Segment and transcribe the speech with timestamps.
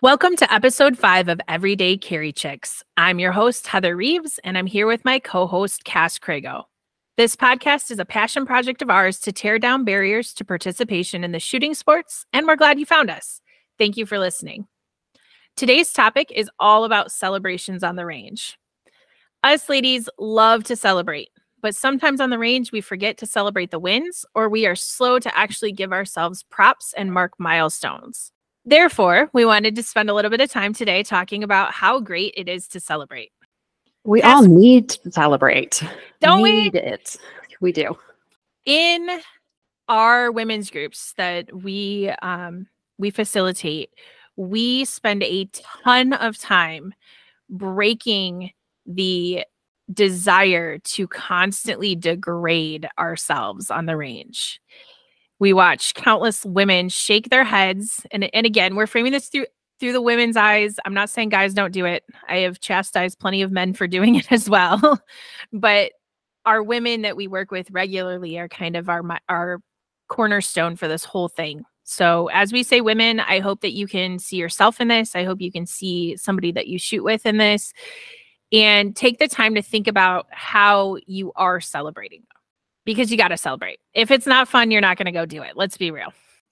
[0.00, 2.84] Welcome to episode five of Everyday Carry Chicks.
[2.96, 6.66] I'm your host, Heather Reeves, and I'm here with my co host, Cass Crago.
[7.16, 11.32] This podcast is a passion project of ours to tear down barriers to participation in
[11.32, 13.40] the shooting sports, and we're glad you found us.
[13.76, 14.68] Thank you for listening.
[15.56, 18.56] Today's topic is all about celebrations on the range.
[19.42, 21.30] Us ladies love to celebrate,
[21.60, 25.18] but sometimes on the range, we forget to celebrate the wins or we are slow
[25.18, 28.30] to actually give ourselves props and mark milestones.
[28.68, 32.34] Therefore, we wanted to spend a little bit of time today talking about how great
[32.36, 33.32] it is to celebrate.
[34.04, 35.82] We all need to celebrate.
[36.20, 36.78] Don't need we?
[36.78, 37.16] it.
[37.62, 37.96] We do.
[38.66, 39.08] In
[39.88, 42.66] our women's groups that we um,
[42.98, 43.88] we facilitate,
[44.36, 45.48] we spend a
[45.82, 46.92] ton of time
[47.48, 48.50] breaking
[48.84, 49.46] the
[49.90, 54.60] desire to constantly degrade ourselves on the range.
[55.38, 58.04] We watch countless women shake their heads.
[58.10, 59.46] And, and again, we're framing this through
[59.80, 60.76] through the women's eyes.
[60.84, 62.04] I'm not saying guys don't do it.
[62.28, 65.00] I have chastised plenty of men for doing it as well.
[65.52, 65.92] but
[66.44, 69.60] our women that we work with regularly are kind of our our
[70.08, 71.62] cornerstone for this whole thing.
[71.84, 75.14] So as we say women, I hope that you can see yourself in this.
[75.14, 77.72] I hope you can see somebody that you shoot with in this
[78.52, 82.24] and take the time to think about how you are celebrating
[82.88, 83.80] because you got to celebrate.
[83.92, 85.58] If it's not fun, you're not going to go do it.
[85.58, 86.10] Let's be real.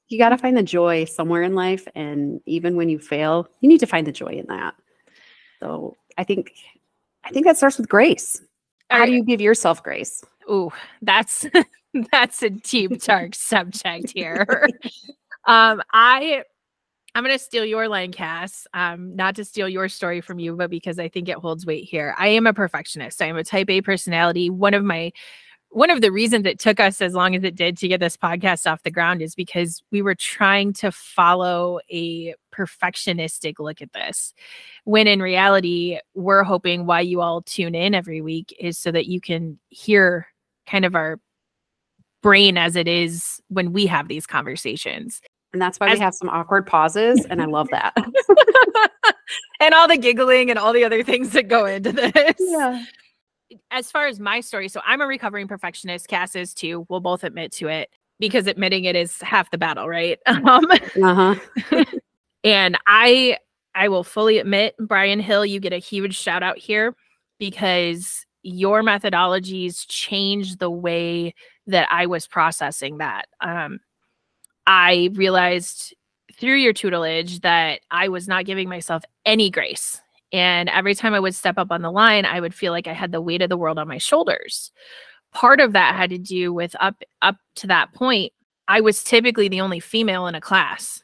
[0.09, 1.89] You got to find the joy somewhere in life.
[1.95, 4.75] And even when you fail, you need to find the joy in that.
[5.61, 6.53] So I think,
[7.25, 8.43] I think that starts with grace.
[8.91, 10.23] How do you give yourself grace?
[10.48, 10.70] Ooh,
[11.01, 11.47] that's
[12.12, 14.69] that's a deep dark subject here.
[15.47, 16.45] um, I
[17.15, 18.67] I'm gonna steal your line, Cass.
[18.75, 21.84] Um, not to steal your story from you, but because I think it holds weight
[21.84, 22.15] here.
[22.19, 23.23] I am a perfectionist.
[23.23, 24.50] I am a type A personality.
[24.50, 25.12] One of my
[25.70, 28.17] one of the reasons it took us as long as it did to get this
[28.17, 33.92] podcast off the ground is because we were trying to follow a perfectionistic look at
[33.92, 34.33] this.
[34.84, 39.06] When in reality, we're hoping why you all tune in every week is so that
[39.06, 40.28] you can hear
[40.67, 41.21] kind of our
[42.22, 45.21] brain as it is when we have these conversations.
[45.53, 47.26] And that's why as- we have some awkward pauses.
[47.26, 47.94] And I love that.
[49.60, 52.34] and all the giggling and all the other things that go into this.
[52.38, 52.82] Yeah
[53.71, 56.09] as far as my story, so I'm a recovering perfectionist.
[56.09, 56.87] Cass is too.
[56.89, 60.19] We'll both admit to it because admitting it is half the battle, right?
[60.27, 61.34] Um, uh-huh.
[62.45, 63.39] and I,
[63.75, 66.95] I will fully admit, Brian Hill, you get a huge shout out here
[67.39, 71.35] because your methodologies changed the way
[71.67, 73.27] that I was processing that.
[73.41, 73.81] Um,
[74.67, 75.95] I realized
[76.35, 80.01] through your tutelage that I was not giving myself any grace
[80.32, 82.92] and every time I would step up on the line, I would feel like I
[82.92, 84.72] had the weight of the world on my shoulders.
[85.32, 88.32] Part of that had to do with up up to that point,
[88.69, 91.03] I was typically the only female in a class.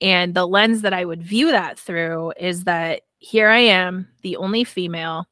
[0.00, 4.36] And the lens that I would view that through is that here I am, the
[4.36, 5.26] only female.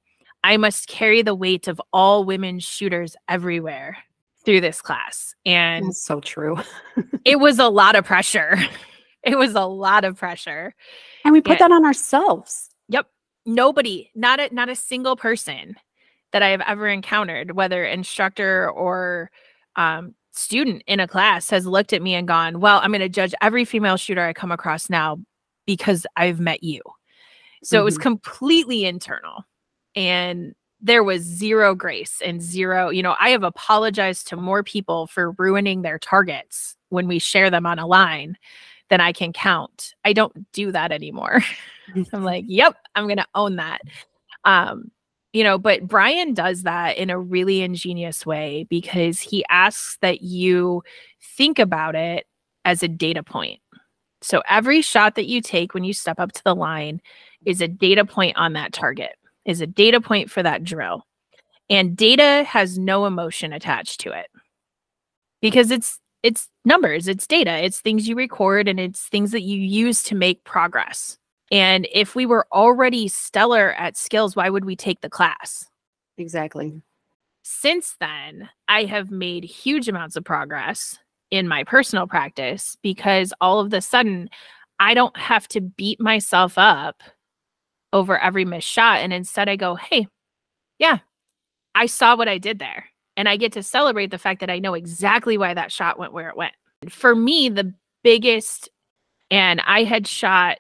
[0.45, 3.99] I must carry the weight of all women shooters everywhere
[4.45, 5.35] through this class.
[5.45, 6.59] And That's so true.
[7.25, 8.59] it was a lot of pressure.
[9.25, 10.75] It was a lot of pressure.
[11.25, 12.72] And we put and, that on ourselves.
[13.45, 15.77] Nobody, not a not a single person
[16.33, 19.31] that I have ever encountered, whether instructor or
[19.77, 23.09] um, student in a class, has looked at me and gone, "Well, I'm going to
[23.09, 25.19] judge every female shooter I come across now
[25.67, 26.81] because I've met you."
[27.63, 27.81] So mm-hmm.
[27.81, 28.03] it was mm-hmm.
[28.03, 29.45] completely internal,
[29.97, 32.91] and there was zero grace and zero.
[32.91, 37.51] You know, I have apologized to more people for ruining their targets when we share
[37.51, 38.37] them on a line
[38.91, 39.95] than I can count.
[40.05, 41.43] I don't do that anymore.
[42.13, 43.81] I'm like, yep, I'm going to own that.
[44.45, 44.91] Um,
[45.33, 50.23] you know, but Brian does that in a really ingenious way because he asks that
[50.23, 50.83] you
[51.37, 52.27] think about it
[52.65, 53.61] as a data point.
[54.21, 57.01] So every shot that you take when you step up to the line
[57.45, 61.07] is a data point on that target, is a data point for that drill.
[61.71, 64.27] And data has no emotion attached to it
[65.41, 69.59] because it's it's numbers, it's data, it's things you record and it's things that you
[69.59, 71.19] use to make progress.
[71.53, 75.69] And if we were already stellar at skills, why would we take the class?
[76.17, 76.81] Exactly.
[77.43, 80.99] Since then, I have made huge amounts of progress
[81.31, 84.31] in my personal practice because all of the sudden
[84.81, 87.03] I don't have to beat myself up
[87.93, 89.01] over every missed shot.
[89.01, 90.09] And instead, I go, hey,
[90.79, 90.99] yeah,
[91.75, 92.87] I saw what I did there.
[93.17, 96.15] And I get to celebrate the fact that I know exactly why that shot went
[96.15, 96.55] where it went.
[96.89, 98.71] For me, the biggest,
[99.31, 100.59] and I had shot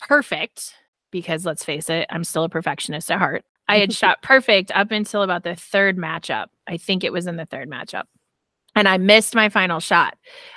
[0.00, 0.74] perfect
[1.10, 3.44] because let's face it, I'm still a perfectionist at heart.
[3.68, 6.46] I had shot perfect up until about the third matchup.
[6.66, 8.04] I think it was in the third matchup.
[8.74, 10.16] And I missed my final shot.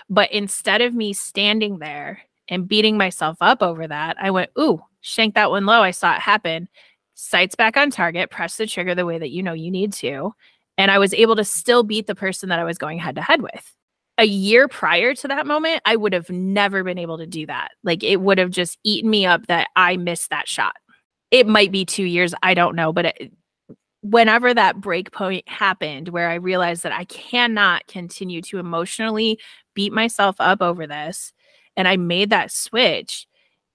[0.10, 4.82] But instead of me standing there and beating myself up over that, I went, ooh,
[5.00, 5.82] shank that one low.
[5.82, 6.68] I saw it happen.
[7.16, 10.34] Sights back on target, press the trigger the way that you know you need to.
[10.78, 13.22] And I was able to still beat the person that I was going head to
[13.22, 13.74] head with.
[14.22, 17.72] A year prior to that moment, I would have never been able to do that.
[17.84, 20.76] Like it would have just eaten me up that I missed that shot.
[21.32, 23.32] It might be two years, I don't know, but it,
[24.02, 29.40] whenever that break point happened where I realized that I cannot continue to emotionally
[29.74, 31.34] beat myself up over this,
[31.76, 33.26] and I made that switch,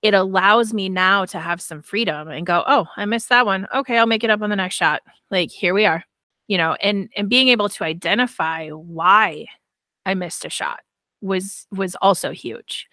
[0.03, 3.67] it allows me now to have some freedom and go, oh, I missed that one.
[3.75, 5.03] Okay, I'll make it up on the next shot.
[5.29, 6.05] Like here we are,
[6.47, 9.47] you know, and and being able to identify why
[10.07, 10.81] I missed a shot
[11.21, 12.89] was was also huge.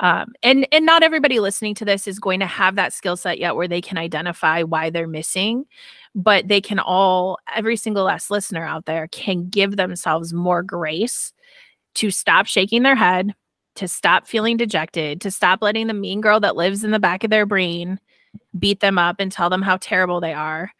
[0.00, 3.38] Um, and and not everybody listening to this is going to have that skill set
[3.38, 5.64] yet where they can identify why they're missing
[6.14, 11.32] but they can all every single last listener out there can give themselves more grace
[11.94, 13.34] to stop shaking their head
[13.74, 17.24] to stop feeling dejected to stop letting the mean girl that lives in the back
[17.24, 17.98] of their brain
[18.58, 20.70] beat them up and tell them how terrible they are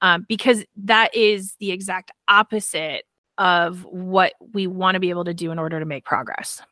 [0.00, 3.04] um, because that is the exact opposite
[3.42, 6.62] of what we want to be able to do in order to make progress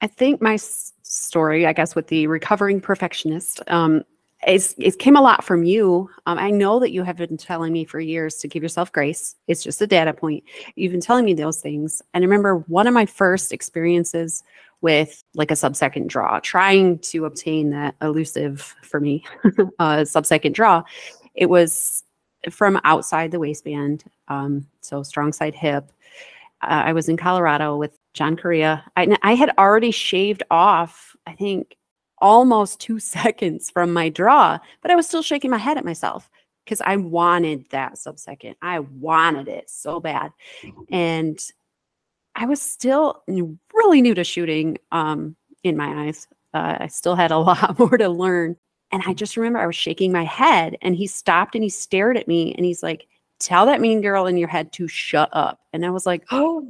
[0.00, 4.02] i think my story i guess with the recovering perfectionist um,
[4.46, 6.08] it's, it came a lot from you.
[6.24, 9.36] Um, I know that you have been telling me for years to give yourself grace.
[9.48, 10.44] It's just a data point.
[10.76, 12.00] You've been telling me those things.
[12.14, 14.42] And I remember one of my first experiences
[14.80, 19.24] with like a sub-second draw, trying to obtain that elusive for me
[19.78, 20.82] uh, sub-second draw.
[21.34, 22.02] It was
[22.50, 25.92] from outside the waistband, um, so strong side hip.
[26.62, 28.84] Uh, I was in Colorado with John Correa.
[28.96, 31.76] I, I had already shaved off, I think,
[32.18, 36.30] almost two seconds from my draw, but I was still shaking my head at myself
[36.64, 38.56] because I wanted that sub second.
[38.62, 40.32] I wanted it so bad.
[40.90, 41.38] And
[42.34, 43.22] I was still
[43.74, 46.28] really new to shooting um, in my eyes.
[46.54, 48.56] Uh, I still had a lot more to learn.
[48.92, 52.16] And I just remember I was shaking my head and he stopped and he stared
[52.16, 53.06] at me and he's like,
[53.40, 55.60] Tell that mean girl in your head to shut up.
[55.72, 56.66] And I was like, Oh,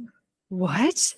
[0.49, 1.15] what?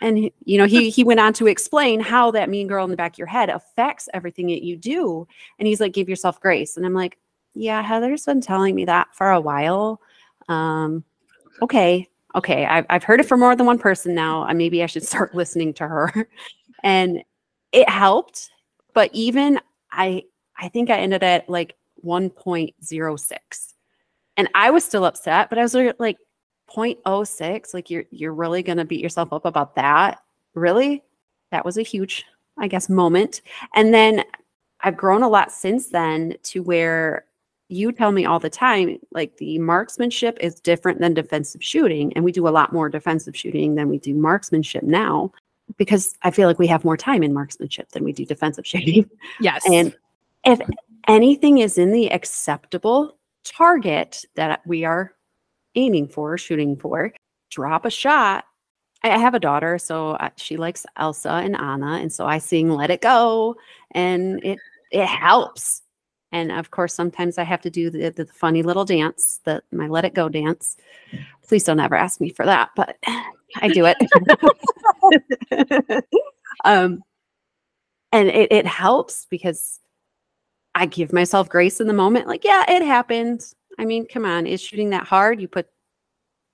[0.00, 2.96] And you know, he he went on to explain how that mean girl in the
[2.96, 5.26] back of your head affects everything that you do.
[5.58, 6.76] And he's like, give yourself grace.
[6.76, 7.18] And I'm like,
[7.54, 10.00] yeah, Heather's been telling me that for a while.
[10.48, 11.02] Um,
[11.62, 14.46] okay, okay, I've I've heard it from more than one person now.
[14.52, 16.28] maybe I should start listening to her.
[16.82, 17.22] and
[17.72, 18.50] it helped,
[18.92, 19.60] but even
[19.90, 20.24] I
[20.58, 21.74] I think I ended at like
[22.04, 23.72] 1.06.
[24.36, 26.18] And I was still upset, but I was like,
[26.74, 30.20] 0.06 like you're you're really going to beat yourself up about that?
[30.54, 31.02] Really?
[31.50, 32.24] That was a huge
[32.58, 33.42] i guess moment.
[33.74, 34.24] And then
[34.80, 37.24] i've grown a lot since then to where
[37.68, 42.24] you tell me all the time like the marksmanship is different than defensive shooting and
[42.24, 45.32] we do a lot more defensive shooting than we do marksmanship now
[45.76, 49.08] because i feel like we have more time in marksmanship than we do defensive shooting.
[49.40, 49.62] Yes.
[49.70, 49.94] And
[50.44, 50.60] if
[51.08, 53.16] anything is in the acceptable
[53.46, 55.12] target that we are
[55.74, 57.12] aiming for, shooting for,
[57.50, 58.44] drop a shot.
[59.02, 62.90] I have a daughter, so she likes Elsa and Anna, and so I sing "Let
[62.90, 63.56] It Go,"
[63.92, 64.58] and it
[64.90, 65.82] it helps.
[66.32, 69.86] And of course, sometimes I have to do the, the funny little dance, the my
[69.86, 70.76] "Let It Go" dance.
[71.46, 72.96] Please don't ever ask me for that, but
[73.56, 73.96] I do it.
[76.64, 77.02] um,
[78.12, 79.78] and it, it helps because
[80.76, 82.26] I give myself grace in the moment.
[82.26, 83.42] Like, yeah, it happened.
[83.78, 85.40] I mean, come on, is shooting that hard?
[85.40, 85.68] You put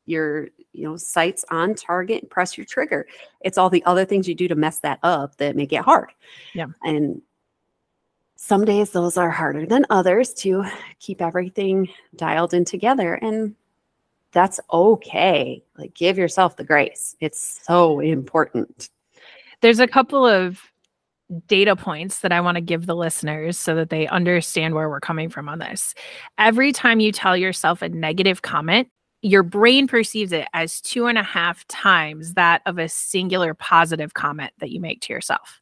[0.06, 3.06] your you know sights on target and press your trigger.
[3.40, 6.10] It's all the other things you do to mess that up that make it hard.
[6.54, 6.66] Yeah.
[6.84, 7.20] And
[8.36, 10.64] some days those are harder than others to
[11.00, 13.14] keep everything dialed in together.
[13.14, 13.56] And
[14.30, 15.64] that's okay.
[15.76, 17.16] Like give yourself the grace.
[17.20, 18.88] It's so important.
[19.60, 20.60] There's a couple of
[21.46, 25.00] data points that I want to give the listeners so that they understand where we're
[25.00, 25.94] coming from on this.
[26.38, 28.88] Every time you tell yourself a negative comment,
[29.22, 34.14] your brain perceives it as two and a half times that of a singular positive
[34.14, 35.60] comment that you make to yourself.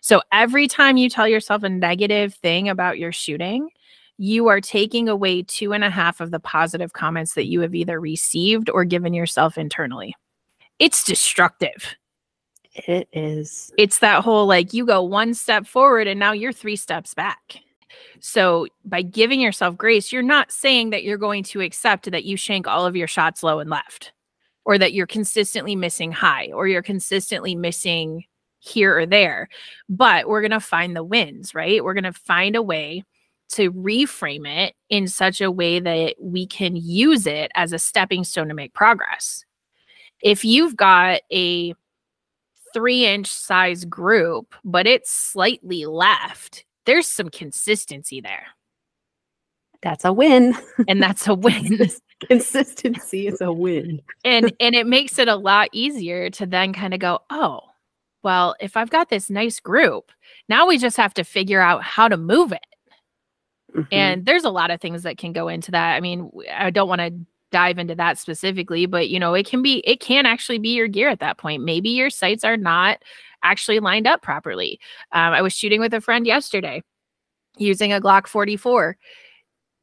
[0.00, 3.68] So every time you tell yourself a negative thing about your shooting,
[4.18, 7.74] you are taking away two and a half of the positive comments that you have
[7.74, 10.14] either received or given yourself internally.
[10.78, 11.96] It's destructive.
[12.86, 13.72] It is.
[13.78, 17.56] It's that whole like you go one step forward and now you're three steps back.
[18.20, 22.36] So by giving yourself grace, you're not saying that you're going to accept that you
[22.36, 24.12] shank all of your shots low and left
[24.64, 28.24] or that you're consistently missing high or you're consistently missing
[28.58, 29.48] here or there.
[29.88, 31.82] But we're going to find the wins, right?
[31.82, 33.04] We're going to find a way
[33.52, 38.24] to reframe it in such a way that we can use it as a stepping
[38.24, 39.44] stone to make progress.
[40.22, 41.74] If you've got a
[42.72, 48.46] three inch size group, but it's slightly left, there's some consistency there.
[49.82, 50.54] That's a win.
[50.88, 51.88] And that's a win.
[52.28, 54.00] Consistency is a win.
[54.24, 57.60] and and it makes it a lot easier to then kind of go, oh,
[58.22, 60.10] well, if I've got this nice group,
[60.48, 62.66] now we just have to figure out how to move it.
[63.74, 63.86] Mhm.
[63.92, 65.94] And there's a lot of things that can go into that.
[65.94, 67.12] I mean, I don't want to
[67.56, 70.88] dive into that specifically, but you know, it can be it can actually be your
[70.88, 71.64] gear at that point.
[71.64, 73.02] Maybe your sights are not
[73.42, 74.78] actually lined up properly.
[75.12, 76.82] Um, I was shooting with a friend yesterday
[77.56, 78.98] using a Glock 44.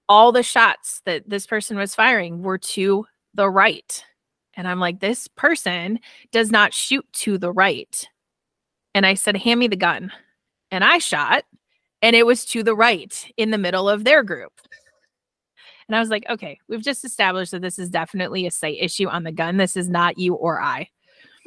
[0.08, 4.06] All the shots that this person was firing were to the right.
[4.54, 6.00] And I'm like, this person
[6.32, 8.08] does not shoot to the right.
[8.94, 10.12] And I said, hand me the gun.
[10.70, 11.44] And I shot,
[12.04, 14.54] and it was to the right in the middle of their group.
[15.88, 19.08] And I was like, okay, we've just established that this is definitely a sight issue
[19.08, 19.58] on the gun.
[19.58, 20.90] This is not you or I.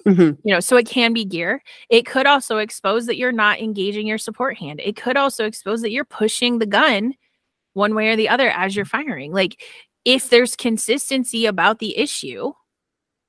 [0.07, 0.39] Mhm.
[0.45, 1.63] You know, so it can be gear.
[1.91, 4.81] It could also expose that you're not engaging your support hand.
[4.81, 7.15] It could also expose that you're pushing the gun
[7.75, 9.33] one way or the other as you're firing.
[9.33, 9.63] Like,
[10.05, 12.53] if there's consistency about the issue,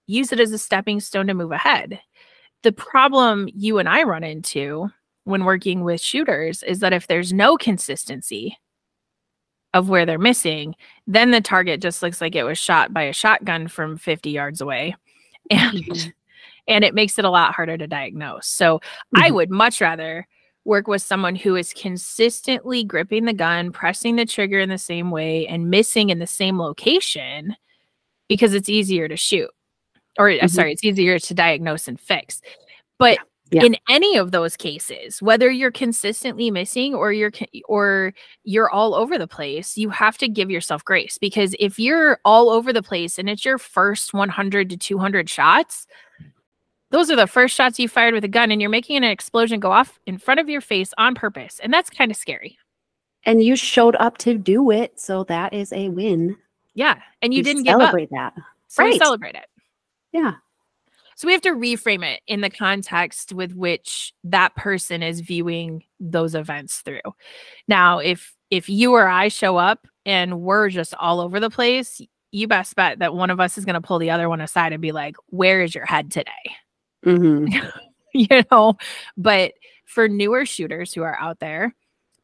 [0.05, 1.99] use it as a stepping stone to move ahead.
[2.63, 4.89] The problem you and I run into
[5.23, 8.57] when working with shooters is that if there's no consistency
[9.73, 10.75] of where they're missing,
[11.07, 14.61] then the target just looks like it was shot by a shotgun from 50 yards
[14.61, 14.95] away.
[15.51, 16.13] And Mhm.
[16.67, 18.47] and it makes it a lot harder to diagnose.
[18.47, 18.81] So
[19.15, 19.33] I Mhm.
[19.35, 20.27] would much rather
[20.65, 25.11] work with someone who is consistently gripping the gun, pressing the trigger in the same
[25.11, 27.55] way, and missing in the same location
[28.29, 29.49] because it's easier to shoot.
[30.19, 30.49] Or, uh, Mhm.
[30.49, 32.41] sorry, it's easier to diagnose and fix.
[32.99, 33.23] But Yeah.
[33.51, 37.31] In any of those cases, whether you're consistently missing or you're
[37.69, 38.13] or
[38.43, 42.49] you're all over the place, you have to give yourself grace because if you're all
[42.49, 45.87] over the place and it's your first 100 to 200 shots,
[46.91, 49.59] those are the first shots you fired with a gun and you're making an explosion
[49.59, 52.57] go off in front of your face on purpose and that's kind of scary
[53.25, 56.37] And you showed up to do it, so that is a win.
[56.75, 58.33] yeah and you We didn't give up celebrate that.
[58.67, 58.97] so Right.
[58.97, 59.47] celebrate it
[60.13, 60.35] Yeah.
[61.17, 65.83] So we have to reframe it in the context with which that person is viewing
[65.99, 67.01] those events through.
[67.67, 71.99] Now if if you or i show up and we're just all over the place
[72.31, 74.73] you best bet that one of us is going to pull the other one aside
[74.73, 76.31] and be like where is your head today?
[77.03, 77.47] Hmm
[78.13, 78.77] you know?
[79.17, 79.53] But
[79.85, 81.73] for newer shooters who are out there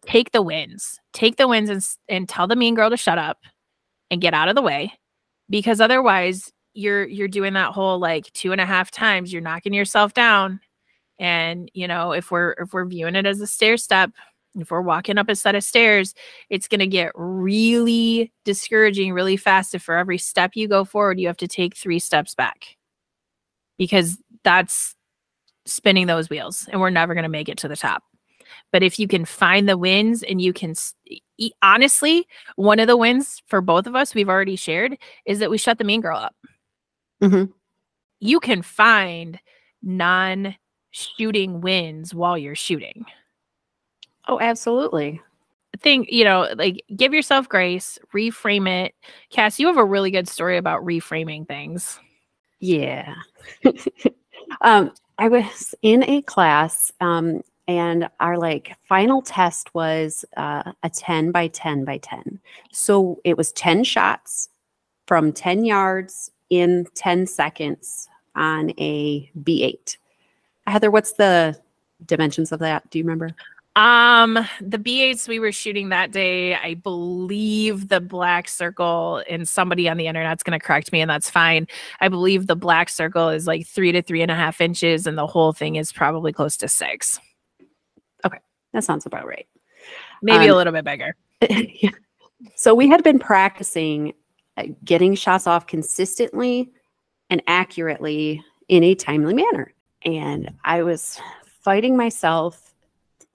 [0.06, 1.00] take the wins.
[1.14, 3.40] Take the wins and, and tell the mean girl to shut up
[4.12, 4.94] and get out of the way
[5.50, 9.74] because otherwise you're you're doing that whole like two and a half times you're knocking
[9.74, 10.60] yourself down
[11.20, 14.12] and you know if we're if we're viewing it as a stair step
[14.56, 16.14] if we're walking up a set of stairs
[16.50, 21.20] it's going to get really discouraging really fast if for every step you go forward
[21.20, 22.78] you have to take three steps back
[23.78, 24.96] because that's
[25.66, 28.04] spinning those wheels and we're never going to make it to the top.
[28.72, 30.74] But if you can find the wins and you can
[31.62, 35.58] honestly, one of the wins for both of us we've already shared is that we
[35.58, 36.36] shut the mean girl up.
[37.24, 37.54] Mhm.
[38.20, 39.40] You can find
[39.82, 40.56] non
[40.92, 43.06] shooting wins while you're shooting.
[44.28, 45.22] Oh, absolutely.
[45.80, 48.94] Think, you know, like give yourself grace, reframe it.
[49.32, 52.00] Cass, you have a really good story about reframing things.
[52.60, 53.16] Yeah.
[54.62, 60.90] um, I was in a class, um, and our like final test was uh, a
[60.90, 62.40] 10 by 10 by 10.
[62.72, 64.50] So it was 10 shots
[65.08, 69.98] from 10 yards in 10 seconds on a B8.
[70.68, 71.58] Heather, what's the
[72.06, 72.90] dimensions of that?
[72.90, 73.30] Do you remember?
[73.76, 79.90] Um, the B8s we were shooting that day, I believe the black circle, and somebody
[79.90, 81.68] on the internet's going to correct me, and that's fine.
[82.00, 85.18] I believe the black circle is like three to three and a half inches, and
[85.18, 87.20] the whole thing is probably close to six,
[88.26, 88.38] Okay,
[88.74, 89.48] That sounds about right.
[90.22, 91.16] maybe a Um, little bit bigger.
[91.50, 91.90] Yeah.
[92.56, 94.14] So we had been practicing
[94.58, 96.72] uh, getting shots off consistently
[97.30, 99.74] and accurately in a timely manner.
[100.06, 101.20] And I was
[101.62, 102.74] fighting myself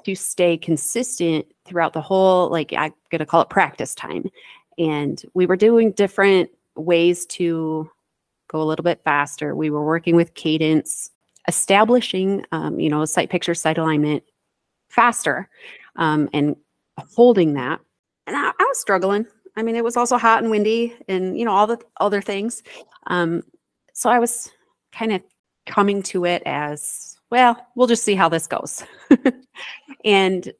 [0.04, 4.30] to stay consistent throughout the whole, like, I'm going to call it practice time.
[4.78, 7.90] And we were doing different ways to
[8.48, 9.56] go a little bit faster.
[9.56, 11.10] We were working with cadence,
[11.48, 14.22] establishing, um, you know, sight picture, sight alignment
[14.88, 15.48] faster
[15.96, 16.56] um, and
[16.96, 17.80] holding that
[18.28, 19.26] and I, I was struggling.
[19.58, 22.62] I mean, it was also hot and windy, and you know all the other things.
[23.08, 23.42] Um,
[23.92, 24.50] so I was
[24.92, 25.22] kind of
[25.66, 27.66] coming to it as well.
[27.74, 28.84] We'll just see how this goes,
[30.04, 30.52] and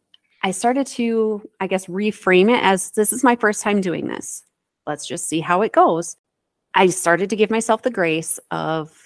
[0.42, 4.44] I started to, I guess, reframe it as this is my first time doing this.
[4.86, 6.16] Let's just see how it goes.
[6.74, 8.96] I started to give myself the grace of,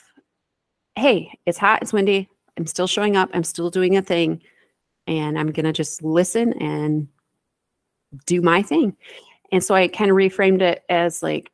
[0.97, 2.29] hey, it's hot, it's windy.
[2.59, 3.31] I'm still showing up.
[3.33, 4.43] I'm still doing a thing.
[5.07, 7.09] And I'm going to just listen and
[8.27, 8.97] do my thing.
[9.53, 11.53] And so I kind of reframed it as like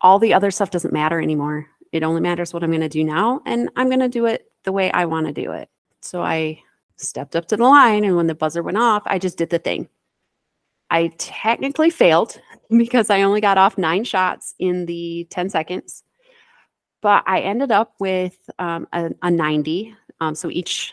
[0.00, 1.66] all the other stuff doesn't matter anymore.
[1.90, 3.40] It only matters what I'm going to do now.
[3.46, 5.70] And I'm going to do it the way I want to do it.
[6.02, 6.62] So I
[6.96, 8.04] stepped up to the line.
[8.04, 9.88] And when the buzzer went off, I just did the thing.
[10.90, 16.02] I technically failed because I only got off nine shots in the 10 seconds,
[17.00, 19.94] but I ended up with um, a, a, 90.
[20.20, 20.92] Um, so each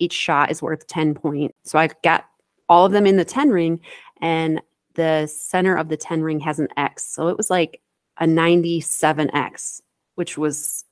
[0.00, 1.54] each shot is worth 10 points.
[1.64, 2.24] So I got
[2.68, 3.80] all of them in the 10 ring,
[4.20, 4.60] and
[4.94, 7.04] the center of the 10 ring has an X.
[7.06, 7.80] So it was like
[8.18, 9.80] a 97X,
[10.14, 10.84] which was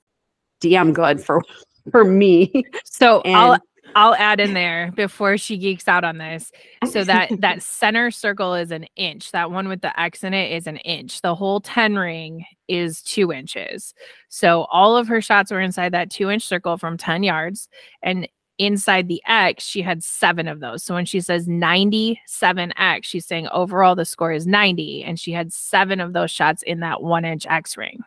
[0.60, 1.42] damn good for
[1.90, 2.64] for me.
[2.84, 3.58] So and I'll
[3.94, 6.50] I'll add in there before she geeks out on this.
[6.90, 9.32] So that that center circle is an inch.
[9.32, 11.20] That one with the X in it is an inch.
[11.20, 13.94] The whole 10 ring is two inches.
[14.28, 17.68] So all of her shots were inside that two inch circle from 10 yards.
[18.02, 18.28] And
[18.62, 20.82] inside the X, she had seven of those.
[20.84, 25.04] So when she says 97X, she's saying overall the score is 90.
[25.04, 28.02] And she had seven of those shots in that one inch X ring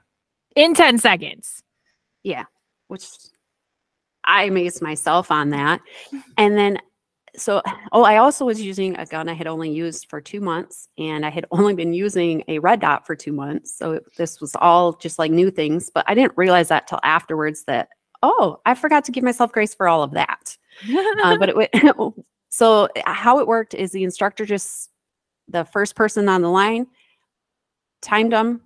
[0.55, 1.62] in 10 seconds.
[2.24, 2.45] Yeah.
[2.88, 3.05] Which
[4.24, 5.81] I amazed myself on that.
[6.38, 6.79] And then,
[7.35, 10.88] so, oh, I also was using a gun I had only used for two months,
[10.97, 13.77] and I had only been using a red dot for two months.
[13.77, 17.65] So this was all just like new things, but I didn't realize that till afterwards
[17.65, 17.89] that,
[18.25, 20.58] oh, I forgot to give myself grace for all of that.
[21.24, 21.70] uh, but it
[22.50, 24.89] so how it worked is the instructor just,
[25.48, 26.88] the first person on the line
[28.01, 28.62] timed them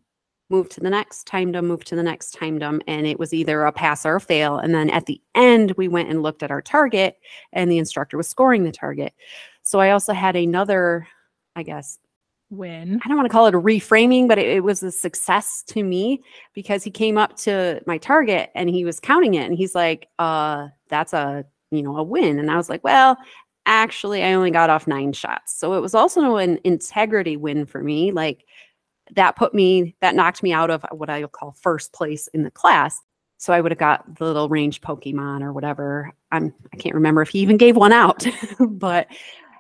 [0.50, 2.82] moved to the next, timed them, moved to the next, timed them.
[2.88, 4.58] And it was either a pass or a fail.
[4.58, 7.18] And then at the end, we went and looked at our target,
[7.54, 9.14] and the instructor was scoring the target.
[9.64, 11.08] So I also had another,
[11.56, 12.00] I guess,
[12.50, 13.00] win.
[13.04, 15.84] I don't want to call it a reframing, but it, it, was a success to
[15.84, 16.22] me
[16.54, 20.08] because he came up to my target and he was counting it and he's like,
[20.18, 22.40] uh, that's a, you know, a win.
[22.40, 23.18] And I was like, well,
[23.66, 25.58] actually I only got off nine shots.
[25.58, 28.12] So it was also an integrity win for me.
[28.12, 28.46] Like
[29.16, 32.52] that put me, that knocked me out of what I'll call first place in the
[32.52, 33.00] class.
[33.38, 36.12] So I would have got the little range Pokemon or whatever.
[36.32, 38.26] I'm I can't remember if he even gave one out,
[38.60, 39.08] but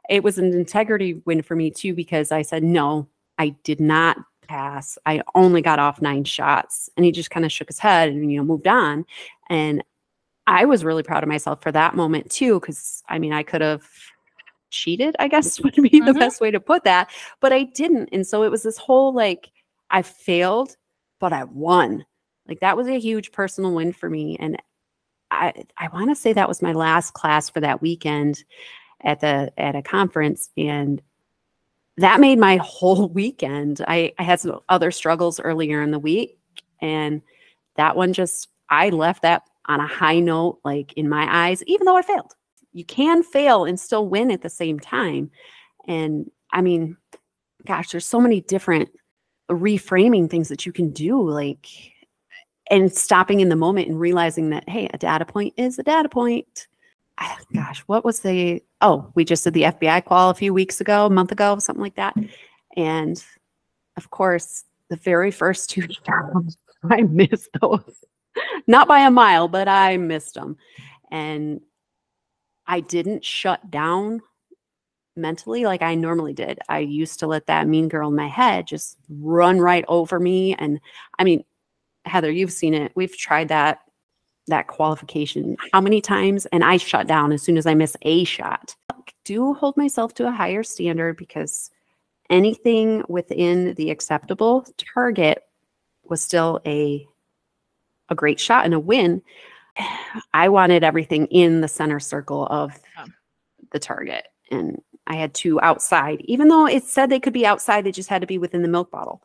[0.09, 4.17] it was an integrity win for me too because I said no, I did not
[4.47, 4.97] pass.
[5.05, 8.31] I only got off nine shots, and he just kind of shook his head and
[8.31, 9.05] you know moved on.
[9.49, 9.83] And
[10.47, 13.61] I was really proud of myself for that moment too because I mean I could
[13.61, 13.83] have
[14.71, 16.19] cheated, I guess would be the mm-hmm.
[16.19, 17.11] best way to put that.
[17.39, 18.09] But I didn't.
[18.11, 19.51] And so it was this whole like,
[19.89, 20.75] I failed,
[21.19, 22.05] but I won.
[22.47, 24.37] Like that was a huge personal win for me.
[24.39, 24.57] And
[25.31, 28.43] I I want to say that was my last class for that weekend
[29.03, 30.49] at the at a conference.
[30.57, 31.01] And
[31.97, 33.81] that made my whole weekend.
[33.88, 36.38] I, I had some other struggles earlier in the week.
[36.81, 37.21] And
[37.75, 41.85] that one just I left that on a high note, like in my eyes, even
[41.85, 42.33] though I failed
[42.73, 45.31] you can fail and still win at the same time.
[45.88, 46.97] And I mean,
[47.65, 48.89] gosh, there's so many different
[49.49, 51.67] reframing things that you can do, like,
[52.69, 56.09] and stopping in the moment and realizing that, hey, a data point is a data
[56.09, 56.67] point.
[57.53, 61.08] Gosh, what was the, oh, we just did the FBI qual a few weeks ago,
[61.08, 62.15] a month ago, something like that.
[62.77, 63.23] And
[63.97, 66.58] of course, the very first two jobs,
[66.89, 68.03] I missed those.
[68.67, 70.58] Not by a mile, but I missed them.
[71.12, 71.62] And
[72.67, 74.21] I didn't shut down
[75.15, 76.60] mentally like I normally did.
[76.69, 80.55] I used to let that mean girl in my head just run right over me.
[80.55, 80.79] And
[81.17, 81.43] I mean,
[82.05, 82.91] Heather, you've seen it.
[82.95, 83.79] We've tried that
[84.49, 88.23] that qualification how many times and I shut down as soon as I miss a
[88.23, 88.75] shot.
[89.25, 91.71] Do hold myself to a higher standard because
[92.29, 95.43] anything within the acceptable target
[96.03, 97.07] was still a
[98.09, 99.21] a great shot and a win.
[100.33, 102.77] I wanted everything in the center circle of
[103.71, 104.27] the target.
[104.51, 108.09] And I had two outside, even though it said they could be outside, they just
[108.09, 109.21] had to be within the milk bottle.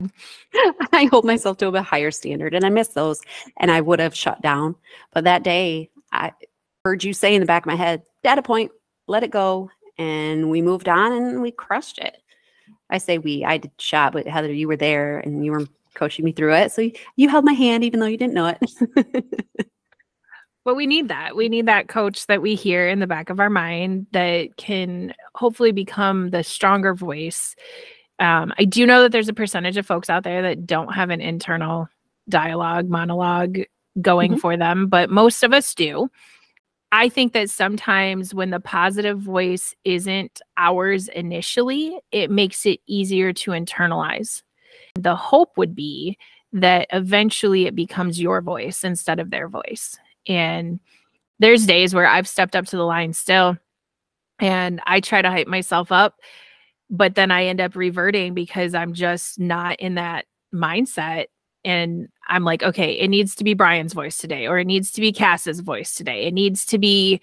[0.92, 3.20] I hold myself to a higher standard and I missed those
[3.58, 4.76] and I would have shut down.
[5.12, 6.32] But that day, I
[6.84, 8.72] heard you say in the back of my head, data point,
[9.06, 9.70] let it go.
[9.98, 12.16] And we moved on and we crushed it.
[12.88, 16.24] I say we, I did shot, but Heather, you were there and you were coaching
[16.24, 16.72] me through it.
[16.72, 19.50] So you held my hand even though you didn't know it.
[20.64, 21.36] But we need that.
[21.36, 25.14] We need that coach that we hear in the back of our mind that can
[25.34, 27.56] hopefully become the stronger voice.
[28.20, 31.10] Um, I do know that there's a percentage of folks out there that don't have
[31.10, 31.88] an internal
[32.28, 33.60] dialogue, monologue
[34.00, 34.40] going mm-hmm.
[34.40, 36.10] for them, but most of us do.
[36.92, 43.32] I think that sometimes when the positive voice isn't ours initially, it makes it easier
[43.32, 44.42] to internalize.
[44.96, 46.18] The hope would be
[46.52, 49.96] that eventually it becomes your voice instead of their voice.
[50.26, 50.80] And
[51.38, 53.56] there's days where I've stepped up to the line still
[54.40, 56.16] and I try to hype myself up,
[56.90, 61.26] but then I end up reverting because I'm just not in that mindset.
[61.64, 65.00] And I'm like, okay, it needs to be Brian's voice today, or it needs to
[65.00, 66.26] be Cass's voice today.
[66.26, 67.20] It needs to be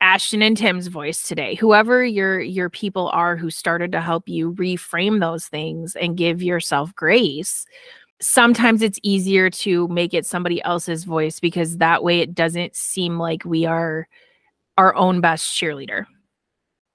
[0.00, 1.54] Ashton and Tim's voice today.
[1.54, 6.42] Whoever your your people are who started to help you reframe those things and give
[6.42, 7.64] yourself grace.
[8.20, 13.18] Sometimes it's easier to make it somebody else's voice because that way it doesn't seem
[13.18, 14.06] like we are
[14.76, 16.04] our own best cheerleader.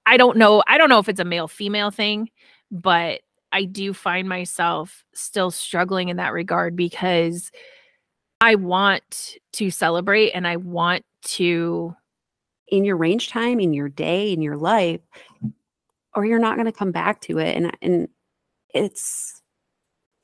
[0.08, 0.62] I don't know.
[0.66, 2.30] I don't know if it's a male female thing,
[2.70, 3.20] but
[3.52, 7.52] I do find myself still struggling in that regard because
[8.40, 11.94] I want to celebrate and I want to
[12.68, 15.00] in your range time, in your day, in your life,
[16.14, 17.54] or you're not going to come back to it.
[17.54, 18.08] And and
[18.72, 19.42] it's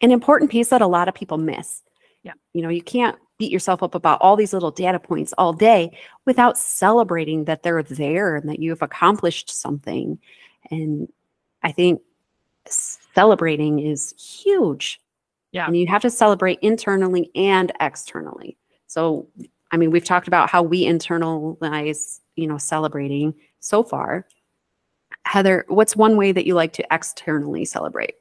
[0.00, 1.82] an important piece that a lot of people miss.
[2.24, 2.32] Yeah.
[2.52, 5.96] You know, you can't beat yourself up about all these little data points all day
[6.24, 10.18] without celebrating that they're there and that you have accomplished something.
[10.70, 11.08] And
[11.62, 12.00] I think
[12.66, 15.00] celebrating is huge.
[15.52, 15.66] Yeah.
[15.66, 18.56] And you have to celebrate internally and externally.
[18.88, 19.28] So,
[19.70, 24.26] I mean, we've talked about how we internalize you know celebrating so far
[25.24, 28.14] heather what's one way that you like to externally celebrate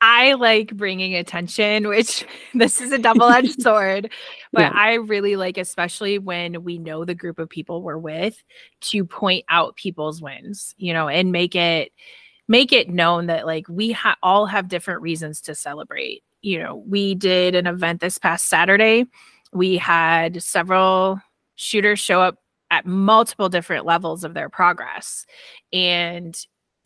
[0.00, 4.10] I like bringing attention, which this is a double edged sword,
[4.52, 4.72] but yeah.
[4.74, 8.42] I really like, especially when we know the group of people we're with,
[8.82, 11.92] to point out people's wins, you know, and make it
[12.50, 16.22] make it known that like we ha- all have different reasons to celebrate.
[16.40, 19.06] You know, we did an event this past Saturday.
[19.52, 21.20] We had several
[21.56, 22.36] shooters show up
[22.70, 25.26] at multiple different levels of their progress.
[25.72, 26.38] And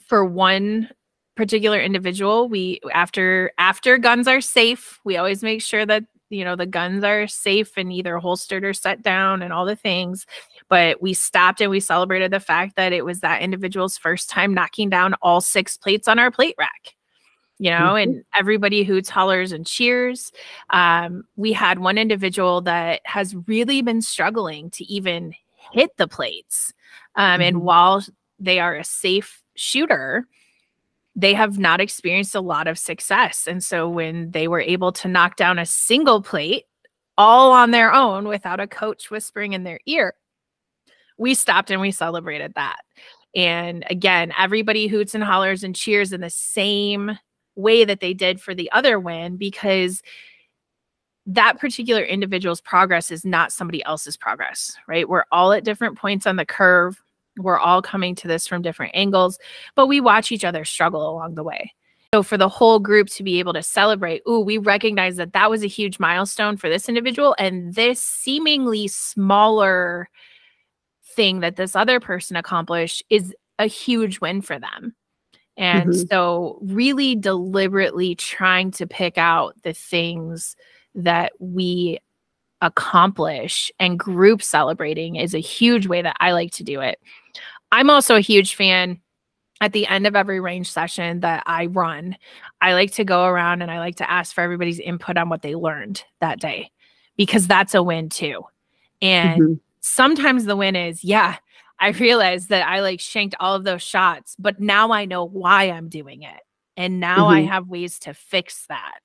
[0.08, 0.88] for one
[1.36, 6.56] particular individual, we after after guns are safe, we always make sure that you know
[6.56, 10.24] the guns are safe and either holstered or set down and all the things
[10.70, 14.54] but we stopped and we celebrated the fact that it was that individual's first time
[14.54, 16.94] knocking down all six plates on our plate rack
[17.62, 18.10] you know, mm-hmm.
[18.10, 20.32] and everybody hoots, hollers, and cheers.
[20.70, 25.32] Um, we had one individual that has really been struggling to even
[25.70, 26.74] hit the plates.
[27.14, 27.42] Um, mm-hmm.
[27.42, 28.04] And while
[28.40, 30.26] they are a safe shooter,
[31.14, 33.46] they have not experienced a lot of success.
[33.46, 36.64] And so when they were able to knock down a single plate
[37.18, 40.14] all on their own without a coach whispering in their ear,
[41.18, 42.80] we stopped and we celebrated that.
[43.34, 47.18] And again, everybody hoots and hollers and cheers in the same
[47.54, 50.02] way that they did for the other win because
[51.26, 55.08] that particular individual's progress is not somebody else's progress, right?
[55.08, 57.00] We're all at different points on the curve.
[57.38, 59.38] We're all coming to this from different angles,
[59.74, 61.72] but we watch each other struggle along the way.
[62.14, 65.48] So for the whole group to be able to celebrate, ooh, we recognize that that
[65.48, 70.10] was a huge milestone for this individual and this seemingly smaller
[71.04, 74.94] thing that this other person accomplished is a huge win for them.
[75.56, 76.06] And mm-hmm.
[76.10, 80.54] so really deliberately trying to pick out the things
[80.94, 81.98] that we
[82.60, 87.00] accomplish and group celebrating is a huge way that I like to do it.
[87.72, 89.00] I'm also a huge fan
[89.62, 92.16] at the end of every range session that I run.
[92.60, 95.42] I like to go around and I like to ask for everybody's input on what
[95.42, 96.70] they learned that day
[97.16, 98.42] because that's a win too.
[99.00, 99.54] And mm-hmm.
[99.80, 101.36] sometimes the win is, yeah,
[101.80, 105.70] I realized that I like shanked all of those shots, but now I know why
[105.70, 106.40] I'm doing it.
[106.76, 107.36] And now mm-hmm.
[107.36, 108.98] I have ways to fix that.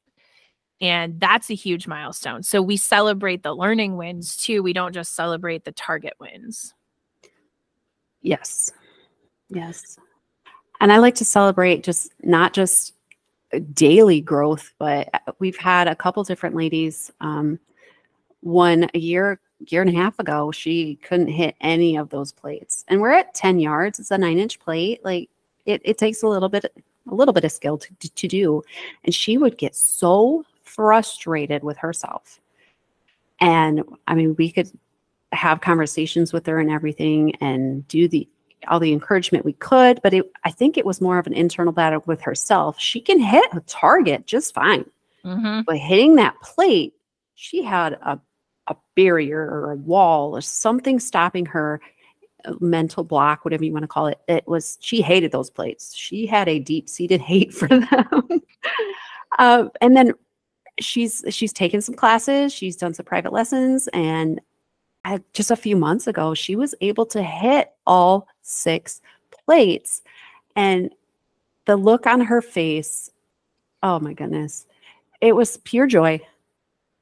[0.81, 2.43] And that's a huge milestone.
[2.43, 4.61] So we celebrate the learning wins too.
[4.61, 6.73] We don't just celebrate the target wins.
[8.21, 8.71] Yes.
[9.49, 9.97] Yes.
[10.79, 12.93] And I like to celebrate just not just
[13.73, 17.11] daily growth, but uh, we've had a couple different ladies.
[17.21, 17.59] Um,
[18.41, 22.85] one a year, year and a half ago, she couldn't hit any of those plates.
[22.87, 23.99] And we're at 10 yards.
[23.99, 25.03] It's a nine inch plate.
[25.03, 25.29] Like
[25.65, 26.65] it, it takes a little bit,
[27.09, 28.63] a little bit of skill to, to do.
[29.03, 32.39] And she would get so frustrated with herself.
[33.39, 34.69] And I mean, we could
[35.31, 38.27] have conversations with her and everything and do the
[38.67, 41.71] all the encouragement we could, but it, I think it was more of an internal
[41.71, 42.79] battle with herself.
[42.79, 44.89] She can hit a target just fine,
[45.23, 45.61] mm-hmm.
[45.65, 46.93] but hitting that plate,
[47.35, 48.19] she had a
[48.67, 51.79] a barrier or a wall or something stopping her
[52.59, 54.19] mental block, whatever you want to call it.
[54.27, 55.95] It was she hated those plates.
[55.95, 57.87] She had a deep seated hate for them.
[59.39, 60.13] uh, and then
[60.79, 64.41] she's she's taken some classes, she's done some private lessons, and
[65.33, 69.01] just a few months ago, she was able to hit all six
[69.45, 70.01] plates.
[70.55, 70.93] And
[71.65, 73.09] the look on her face,
[73.83, 74.65] oh my goodness,
[75.21, 76.19] it was pure joy.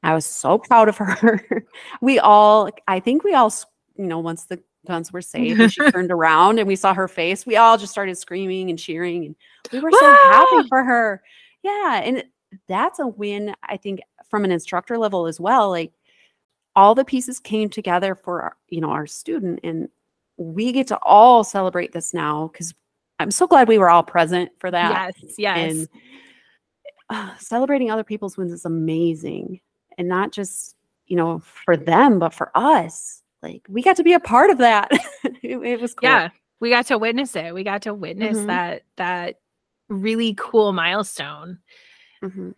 [0.04, 1.66] I was so proud of her.
[2.02, 3.52] we all, I think we all
[3.96, 7.08] you know, once the guns were safe and she turned around and we saw her
[7.08, 9.36] face, we all just started screaming and cheering and
[9.72, 11.24] we were so happy for her.
[11.64, 12.02] Yeah.
[12.04, 12.24] And
[12.68, 15.70] that's a win, I think, from an instructor level as well.
[15.70, 15.92] Like
[16.76, 19.90] all the pieces came together for our, you know, our student and
[20.38, 22.74] we get to all celebrate this now because
[23.20, 25.16] I'm so glad we were all present for that.
[25.22, 25.72] Yes, yes.
[25.72, 25.90] And
[27.10, 29.62] uh, celebrating other people's wins is amazing.
[29.98, 30.76] And not just,
[31.08, 33.22] you know, for them, but for us.
[33.42, 34.90] Like we got to be a part of that.
[35.24, 36.10] it, it, was cool.
[36.10, 36.30] Yeah.
[36.60, 37.54] We got to witness it.
[37.54, 38.48] We got to witness mm-hmm.
[38.48, 39.40] that that
[39.88, 41.60] really cool milestone.
[42.24, 42.52] Mm-hmm.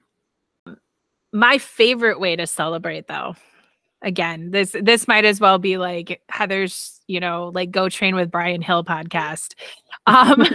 [1.34, 3.36] My favorite way to celebrate though
[4.04, 8.32] again this this might as well be like heather's you know like go train with
[8.32, 9.54] brian hill podcast.
[10.06, 10.46] Um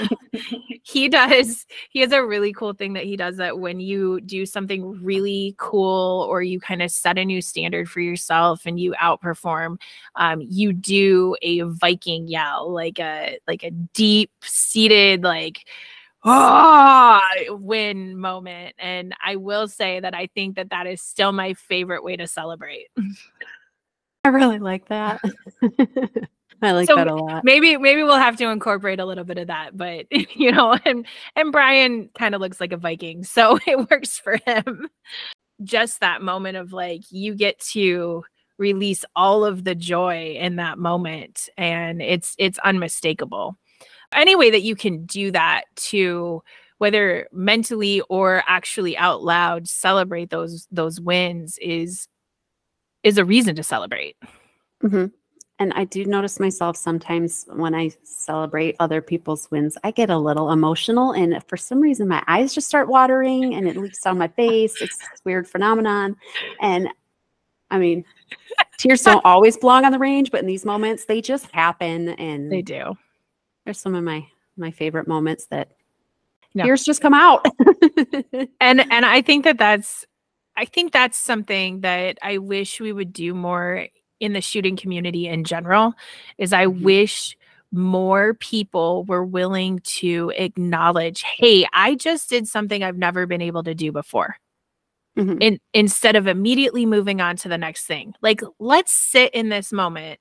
[0.82, 4.46] he does he has a really cool thing that he does that when you do
[4.46, 8.92] something really cool or you kind of set a new standard for yourself and you
[8.92, 9.76] outperform
[10.16, 15.66] um you do a viking yell like a like a deep seated like
[16.24, 18.74] ah win moment.
[18.78, 22.26] And i will say that i think that that is still my favorite way to
[22.26, 22.88] celebrate.
[24.24, 25.20] I really like that.
[26.62, 27.42] I like so that a lot.
[27.44, 30.06] maybe maybe we'll have to incorporate a little bit of that but
[30.36, 34.38] you know and and brian kind of looks like a viking so it works for
[34.46, 34.88] him.
[35.64, 38.24] Just that moment of like you get to
[38.58, 43.56] release all of the joy in that moment and it's it's unmistakable
[44.14, 46.42] any way that you can do that to
[46.78, 52.08] whether mentally or actually out loud celebrate those those wins is
[53.04, 54.16] is a reason to celebrate.
[54.82, 55.06] Mm-hmm.
[55.60, 60.18] and i do notice myself sometimes when i celebrate other people's wins i get a
[60.18, 64.18] little emotional and for some reason my eyes just start watering and it leaks down
[64.18, 64.74] my face.
[64.82, 66.16] It's this weird phenomenon.
[66.60, 66.88] And
[67.70, 68.04] i mean
[68.76, 72.50] tears don't always belong on the range but in these moments they just happen and
[72.50, 72.96] they do
[73.64, 75.72] there's some of my my favorite moments that
[76.54, 76.64] yeah.
[76.64, 77.46] tears just come out.
[78.60, 80.06] and and I think that that's
[80.56, 83.86] I think that's something that I wish we would do more
[84.20, 85.94] in the shooting community in general
[86.38, 86.84] is I mm-hmm.
[86.84, 87.36] wish
[87.72, 93.62] more people were willing to acknowledge, hey, I just did something I've never been able
[93.64, 94.36] to do before.
[95.18, 95.42] Mm-hmm.
[95.42, 98.14] In, instead of immediately moving on to the next thing.
[98.22, 100.20] Like, let's sit in this moment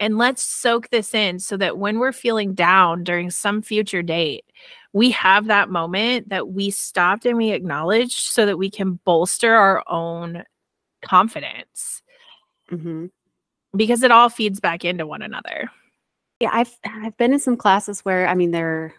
[0.00, 4.44] and let's soak this in so that when we're feeling down during some future date,
[4.92, 9.54] we have that moment that we stopped and we acknowledged so that we can bolster
[9.54, 10.44] our own
[11.02, 12.02] confidence.
[12.70, 13.06] Mm-hmm.
[13.76, 15.70] Because it all feeds back into one another.
[16.40, 18.94] Yeah, I've I've been in some classes where I mean they're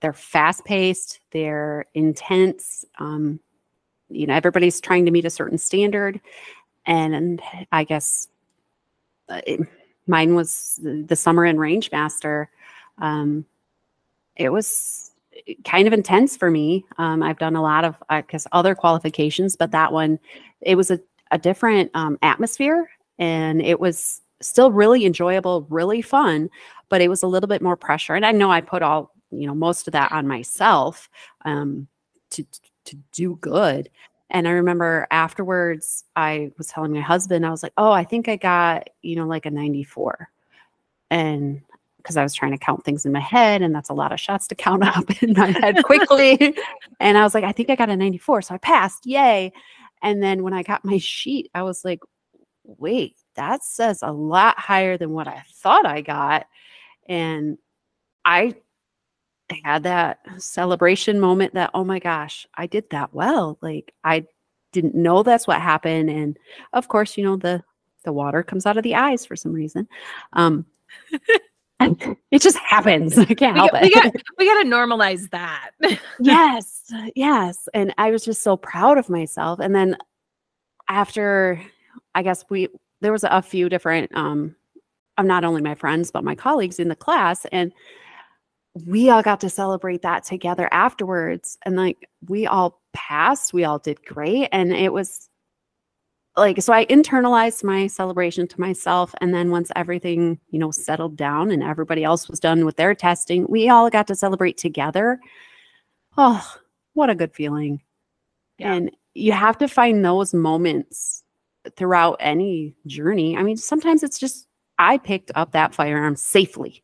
[0.00, 2.84] they're fast paced, they're intense.
[2.98, 3.40] Um,
[4.10, 6.20] you know, everybody's trying to meet a certain standard,
[6.84, 7.40] and,
[7.72, 8.28] I guess
[9.30, 9.60] uh, it,
[10.06, 12.50] mine was the summer in range master
[12.98, 13.44] um,
[14.36, 15.12] it was
[15.64, 16.84] kind of intense for me.
[16.98, 20.18] Um, i've done a lot of i guess other qualifications but that one
[20.60, 22.88] it was a, a different um, atmosphere
[23.18, 26.50] and it was still really enjoyable really fun
[26.88, 28.14] but it was a little bit more pressure.
[28.14, 31.08] And i know i put all you know most of that on myself
[31.44, 31.88] um,
[32.30, 32.44] to
[32.84, 33.90] to do good
[34.34, 38.28] and I remember afterwards, I was telling my husband, I was like, oh, I think
[38.28, 40.28] I got, you know, like a 94.
[41.08, 41.62] And
[41.98, 44.18] because I was trying to count things in my head, and that's a lot of
[44.18, 46.52] shots to count up in my head quickly.
[46.98, 48.42] and I was like, I think I got a 94.
[48.42, 49.06] So I passed.
[49.06, 49.52] Yay.
[50.02, 52.00] And then when I got my sheet, I was like,
[52.64, 56.48] wait, that says a lot higher than what I thought I got.
[57.08, 57.56] And
[58.24, 58.56] I
[59.64, 63.58] had that celebration moment that, oh my gosh, I did that well.
[63.60, 64.26] Like I
[64.72, 66.10] didn't know that's what happened.
[66.10, 66.38] And
[66.72, 67.62] of course, you know, the
[68.04, 69.88] the water comes out of the eyes for some reason.
[70.32, 70.66] Um
[72.30, 73.18] it just happens.
[73.18, 73.82] I can't help we, it.
[73.84, 75.70] We got, we got to normalize that.
[76.20, 76.82] yes.
[77.14, 77.68] Yes.
[77.74, 79.58] And I was just so proud of myself.
[79.60, 79.96] And then
[80.88, 81.60] after,
[82.14, 82.68] I guess we,
[83.00, 84.54] there was a few different, um,
[85.18, 87.44] of not only my friends, but my colleagues in the class.
[87.52, 87.72] And
[88.74, 91.56] we all got to celebrate that together afterwards.
[91.62, 94.48] And like we all passed, we all did great.
[94.50, 95.28] And it was
[96.36, 99.14] like, so I internalized my celebration to myself.
[99.20, 102.94] And then once everything, you know, settled down and everybody else was done with their
[102.94, 105.20] testing, we all got to celebrate together.
[106.16, 106.44] Oh,
[106.94, 107.80] what a good feeling.
[108.58, 108.74] Yeah.
[108.74, 111.22] And you have to find those moments
[111.76, 113.36] throughout any journey.
[113.36, 116.83] I mean, sometimes it's just, I picked up that firearm safely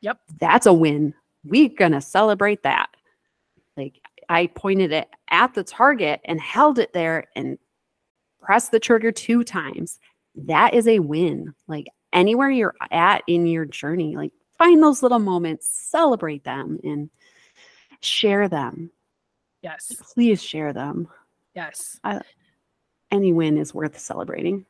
[0.00, 0.18] Yep.
[0.38, 1.14] That's a win.
[1.44, 2.88] We're going to celebrate that.
[3.76, 7.58] Like I pointed it at the target and held it there and
[8.40, 9.98] pressed the trigger two times.
[10.34, 11.54] That is a win.
[11.66, 17.10] Like anywhere you're at in your journey, like find those little moments, celebrate them, and
[18.00, 18.90] share them.
[19.62, 19.92] Yes.
[20.14, 21.08] Please share them.
[21.54, 21.98] Yes.
[23.10, 24.64] Any win is worth celebrating.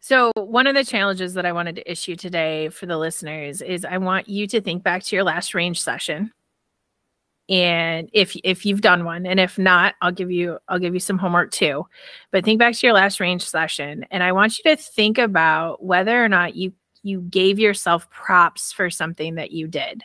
[0.00, 3.84] So, one of the challenges that I wanted to issue today for the listeners is
[3.84, 6.32] I want you to think back to your last range session.
[7.48, 11.00] And if if you've done one and if not, I'll give you I'll give you
[11.00, 11.86] some homework too.
[12.30, 15.82] But think back to your last range session and I want you to think about
[15.82, 20.02] whether or not you you gave yourself props for something that you did.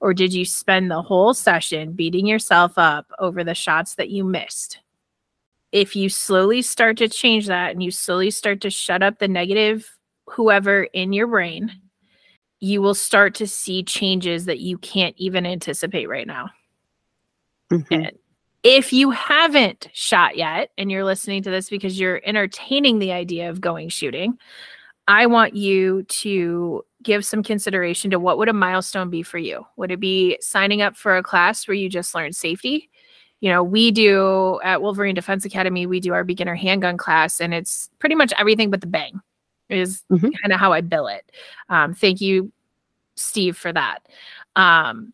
[0.00, 4.24] Or did you spend the whole session beating yourself up over the shots that you
[4.24, 4.80] missed?
[5.72, 9.28] If you slowly start to change that and you slowly start to shut up the
[9.28, 9.90] negative
[10.26, 11.72] whoever in your brain,
[12.60, 16.50] you will start to see changes that you can't even anticipate right now.
[17.72, 18.14] Mm-hmm.
[18.62, 23.50] If you haven't shot yet and you're listening to this because you're entertaining the idea
[23.50, 24.38] of going shooting,
[25.08, 29.66] I want you to give some consideration to what would a milestone be for you?
[29.76, 32.88] Would it be signing up for a class where you just learn safety?
[33.42, 37.52] You know, we do at Wolverine Defense Academy, we do our beginner handgun class, and
[37.52, 39.20] it's pretty much everything but the bang,
[39.68, 40.30] is mm-hmm.
[40.30, 41.28] kind of how I bill it.
[41.68, 42.52] Um, thank you,
[43.16, 44.06] Steve, for that.
[44.54, 45.12] Um,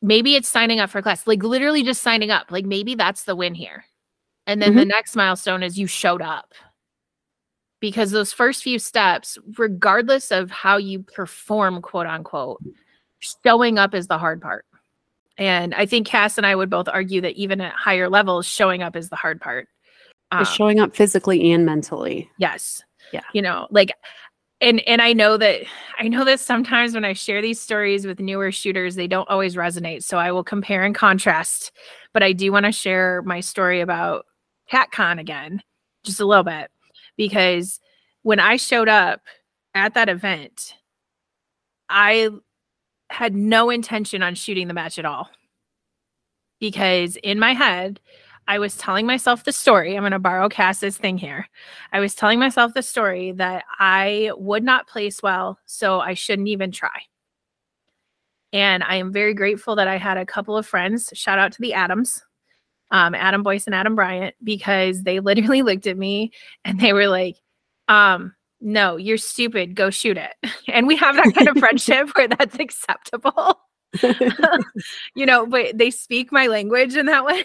[0.00, 2.50] maybe it's signing up for class, like literally just signing up.
[2.50, 3.84] Like maybe that's the win here.
[4.46, 4.78] And then mm-hmm.
[4.78, 6.54] the next milestone is you showed up.
[7.80, 12.62] Because those first few steps, regardless of how you perform, quote unquote,
[13.18, 14.64] showing up is the hard part.
[15.38, 18.82] And I think Cass and I would both argue that even at higher levels, showing
[18.82, 19.68] up is the hard part.
[20.30, 22.30] Um, showing up physically and mentally.
[22.38, 22.82] Yes.
[23.12, 23.22] Yeah.
[23.34, 23.92] You know, like
[24.62, 25.62] and and I know that
[25.98, 29.56] I know that sometimes when I share these stories with newer shooters, they don't always
[29.56, 30.04] resonate.
[30.04, 31.72] So I will compare and contrast.
[32.14, 34.24] But I do want to share my story about
[34.70, 35.62] CatCon again,
[36.04, 36.70] just a little bit,
[37.16, 37.80] because
[38.22, 39.20] when I showed up
[39.74, 40.74] at that event,
[41.88, 42.30] I
[43.12, 45.30] had no intention on shooting the match at all.
[46.60, 48.00] Because in my head,
[48.48, 49.96] I was telling myself the story.
[49.96, 51.48] I'm going to borrow Cass's thing here.
[51.92, 56.48] I was telling myself the story that I would not place well, so I shouldn't
[56.48, 57.02] even try.
[58.52, 61.60] And I am very grateful that I had a couple of friends, shout out to
[61.60, 62.22] the Adams,
[62.90, 66.32] um, Adam Boyce and Adam Bryant, because they literally looked at me
[66.64, 67.36] and they were like,
[67.88, 69.74] um, no, you're stupid.
[69.74, 70.34] Go shoot it.
[70.68, 73.60] And we have that kind of friendship where that's acceptable.
[75.14, 77.44] you know, but they speak my language in that way.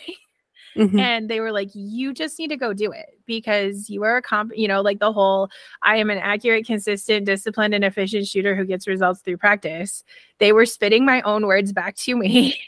[0.77, 0.99] Mm-hmm.
[0.99, 4.21] And they were like, you just need to go do it because you are a
[4.21, 5.49] comp, you know, like the whole
[5.81, 10.03] I am an accurate, consistent, disciplined, and efficient shooter who gets results through practice.
[10.37, 12.59] They were spitting my own words back to me.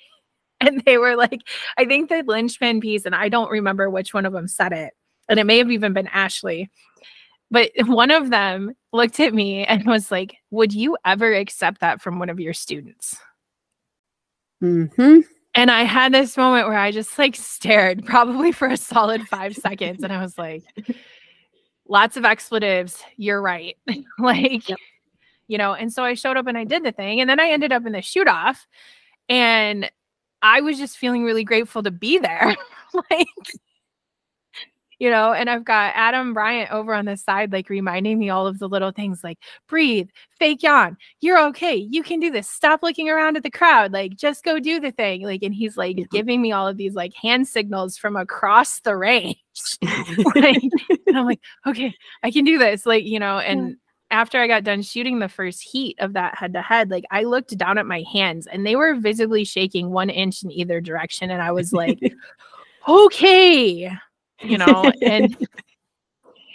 [0.59, 1.41] and they were like,
[1.77, 4.93] I think the linchpin piece, and I don't remember which one of them said it,
[5.29, 6.69] and it may have even been Ashley,
[7.51, 12.01] but one of them looked at me and was like, Would you ever accept that
[12.01, 13.17] from one of your students?
[14.63, 15.19] Mm-hmm.
[15.55, 19.55] And I had this moment where I just like stared probably for a solid five
[19.55, 20.03] seconds.
[20.03, 20.63] And I was like,
[21.87, 23.03] Lots of expletives.
[23.17, 23.75] You're right.
[24.19, 24.77] like, yep.
[25.47, 27.19] you know, and so I showed up and I did the thing.
[27.19, 28.67] And then I ended up in the shoot off.
[29.27, 29.89] And
[30.41, 32.55] I was just feeling really grateful to be there.
[33.09, 33.27] like,
[34.99, 38.45] you know, and I've got Adam Bryant over on the side, like reminding me all
[38.45, 42.83] of the little things like breathe, fake yawn, you're okay, you can do this, stop
[42.83, 45.23] looking around at the crowd, like just go do the thing.
[45.23, 48.95] Like, and he's like giving me all of these like hand signals from across the
[48.95, 49.37] range.
[50.35, 50.61] like,
[51.07, 52.85] and I'm like, okay, I can do this.
[52.85, 53.75] Like, you know, and yeah
[54.11, 57.23] after I got done shooting the first heat of that head to head, like I
[57.23, 61.29] looked down at my hands and they were visibly shaking one inch in either direction.
[61.29, 61.99] And I was like,
[62.87, 63.91] okay,
[64.41, 65.35] you know, and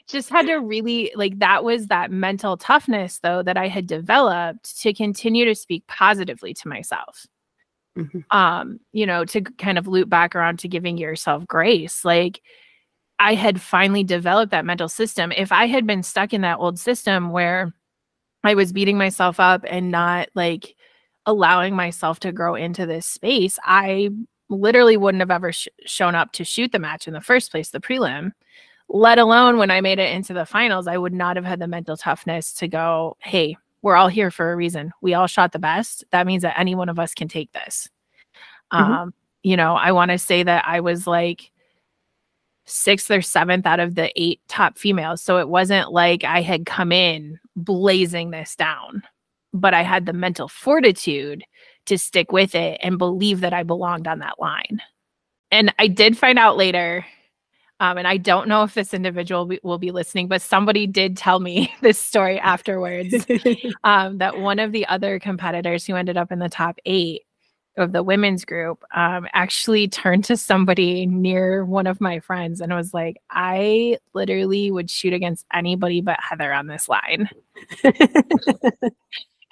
[0.07, 4.81] just had to really like that was that mental toughness though that I had developed
[4.83, 7.27] to continue to speak positively to myself.
[7.97, 8.37] Mm-hmm.
[8.37, 12.05] Um, you know, to kind of loop back around to giving yourself grace.
[12.05, 12.42] Like
[13.18, 15.33] I had finally developed that mental system.
[15.33, 17.72] If I had been stuck in that old system where
[18.43, 20.74] I was beating myself up and not like
[21.24, 24.11] allowing myself to grow into this space, I
[24.49, 27.70] literally wouldn't have ever sh- shown up to shoot the match in the first place,
[27.70, 28.32] the prelim,
[28.88, 31.66] let alone when I made it into the finals, I would not have had the
[31.66, 34.92] mental toughness to go, hey, we're all here for a reason.
[35.01, 36.05] We all shot the best.
[36.11, 37.88] That means that any one of us can take this.
[38.72, 38.92] Mm-hmm.
[38.92, 41.51] Um, you know, I want to say that I was like
[42.66, 45.22] sixth or seventh out of the eight top females.
[45.22, 49.03] So it wasn't like I had come in blazing this down,
[49.53, 51.45] but I had the mental fortitude
[51.87, 54.80] to stick with it and believe that I belonged on that line.
[55.51, 57.05] And I did find out later,
[57.80, 61.41] Um, and I don't know if this individual will be listening, but somebody did tell
[61.41, 63.14] me this story afterwards
[63.85, 67.22] um, that one of the other competitors who ended up in the top eight
[67.76, 72.72] of the women's group um, actually turned to somebody near one of my friends and
[72.72, 77.28] was like, I literally would shoot against anybody but Heather on this line.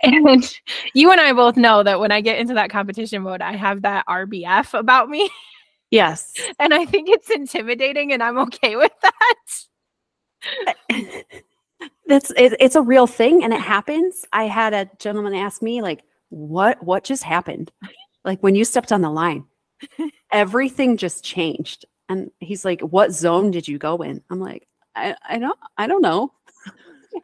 [0.03, 0.57] and
[0.95, 3.83] you and I both know that when I get into that competition mode, I have
[3.83, 5.31] that RBF about me.
[5.93, 6.33] Yes.
[6.59, 9.37] And I think it's intimidating and I'm okay with that.
[12.07, 14.25] That's it, it's a real thing and it happens.
[14.33, 17.71] I had a gentleman ask me like, "What what just happened?"
[18.25, 19.45] Like when you stepped on the line,
[20.33, 21.85] everything just changed.
[22.09, 25.87] And he's like, "What zone did you go in?" I'm like, "I I don't I
[25.87, 26.33] don't know."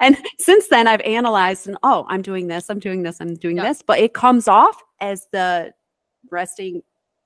[0.01, 3.57] And since then I've analyzed and oh, I'm doing this, I'm doing this, I'm doing
[3.57, 5.73] this, but it comes off as the
[6.31, 6.83] resting,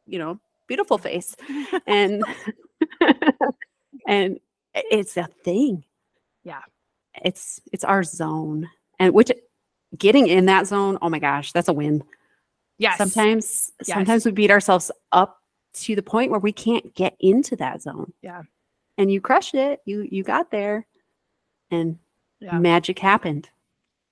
[0.07, 1.37] you know, beautiful face.
[1.87, 2.25] and
[4.07, 4.39] and
[4.75, 5.85] it's a thing.
[6.45, 6.63] Yeah.
[7.23, 8.69] It's it's our zone.
[8.99, 9.31] And which
[9.97, 12.03] getting in that zone, oh my gosh, that's a win.
[12.79, 12.99] Yes.
[12.99, 13.95] Sometimes yes.
[13.95, 15.39] sometimes we beat ourselves up
[15.75, 18.13] to the point where we can't get into that zone.
[18.23, 18.43] Yeah.
[18.99, 19.81] And you crushed it.
[19.85, 20.87] You you got there
[21.71, 21.99] and
[22.43, 22.59] yeah.
[22.59, 23.49] magic happened.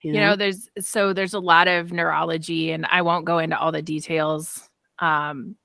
[0.02, 0.18] You know?
[0.18, 3.72] you know, there's so there's a lot of neurology and I won't go into all
[3.72, 4.68] the details.
[4.98, 5.56] Um,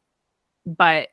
[0.66, 1.10] but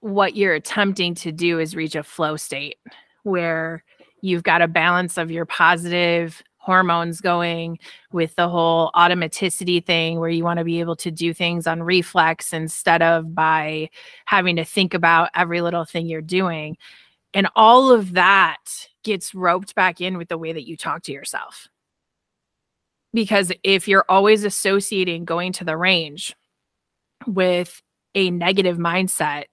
[0.00, 2.76] what you're attempting to do is reach a flow state
[3.24, 3.84] where
[4.20, 7.78] you've got a balance of your positive hormones going
[8.10, 11.82] with the whole automaticity thing where you want to be able to do things on
[11.82, 13.88] reflex instead of by
[14.24, 16.74] having to think about every little thing you're doing
[17.34, 21.12] and all of that gets roped back in with the way that you talk to
[21.12, 21.68] yourself
[23.14, 26.34] because if you're always associating going to the range
[27.26, 27.80] with
[28.14, 29.44] a negative mindset,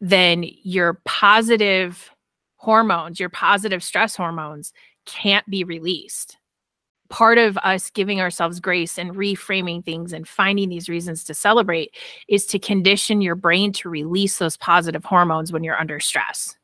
[0.00, 2.10] then your positive
[2.56, 4.72] hormones, your positive stress hormones
[5.04, 6.38] can't be released.
[7.08, 11.96] Part of us giving ourselves grace and reframing things and finding these reasons to celebrate
[12.28, 16.56] is to condition your brain to release those positive hormones when you're under stress.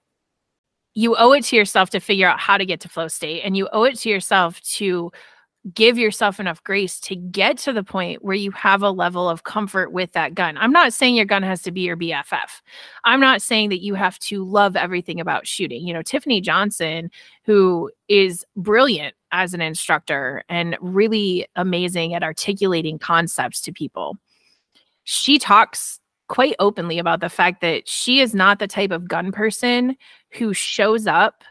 [0.97, 3.55] You owe it to yourself to figure out how to get to flow state, and
[3.55, 5.12] you owe it to yourself to
[5.74, 9.44] give yourself enough grace to get to the point where you have a level of
[9.44, 10.57] comfort with that gun.
[10.57, 12.62] I'm not saying your gun has to be your BFF.
[13.05, 15.86] I'm not saying that you have to love everything about shooting.
[15.86, 17.11] You know, Tiffany Johnson,
[17.44, 24.16] who is brilliant as an instructor and really amazing at articulating concepts to people,
[25.05, 29.33] she talks quite openly about the fact that she is not the type of gun
[29.33, 29.97] person
[30.33, 31.45] who shows up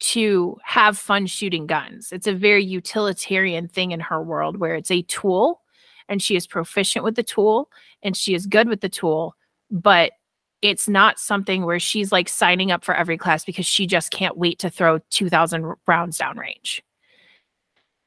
[0.00, 2.10] to have fun shooting guns.
[2.10, 5.60] It's a very utilitarian thing in her world where it's a tool
[6.08, 7.70] and she is proficient with the tool
[8.02, 9.36] and she is good with the tool,
[9.70, 10.12] but
[10.60, 14.36] it's not something where she's like signing up for every class because she just can't
[14.36, 16.80] wait to throw 2000 rounds downrange.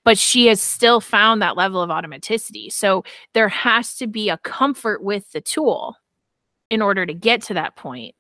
[0.06, 2.72] But she has still found that level of automaticity.
[2.72, 3.04] So
[3.34, 5.98] there has to be a comfort with the tool
[6.70, 8.16] in order to get to that point.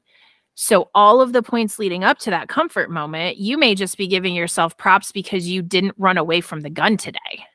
[0.57, 4.07] So, all of the points leading up to that comfort moment, you may just be
[4.07, 7.45] giving yourself props because you didn't run away from the gun today.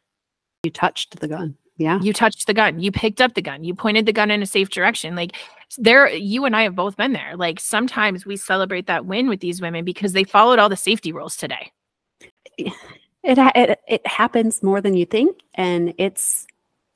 [0.64, 1.56] You touched the gun.
[1.78, 1.98] Yeah.
[2.02, 2.78] You touched the gun.
[2.78, 3.64] You picked up the gun.
[3.64, 5.16] You pointed the gun in a safe direction.
[5.16, 5.34] Like,
[5.78, 7.36] there, you and I have both been there.
[7.36, 11.10] Like, sometimes we celebrate that win with these women because they followed all the safety
[11.10, 11.72] rules today.
[12.58, 12.70] Eh,
[13.22, 15.40] It, it, it happens more than you think.
[15.54, 16.46] And it's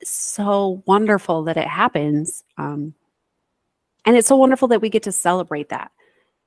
[0.03, 2.43] so wonderful that it happens.
[2.57, 2.93] Um,
[4.05, 5.91] and it's so wonderful that we get to celebrate that.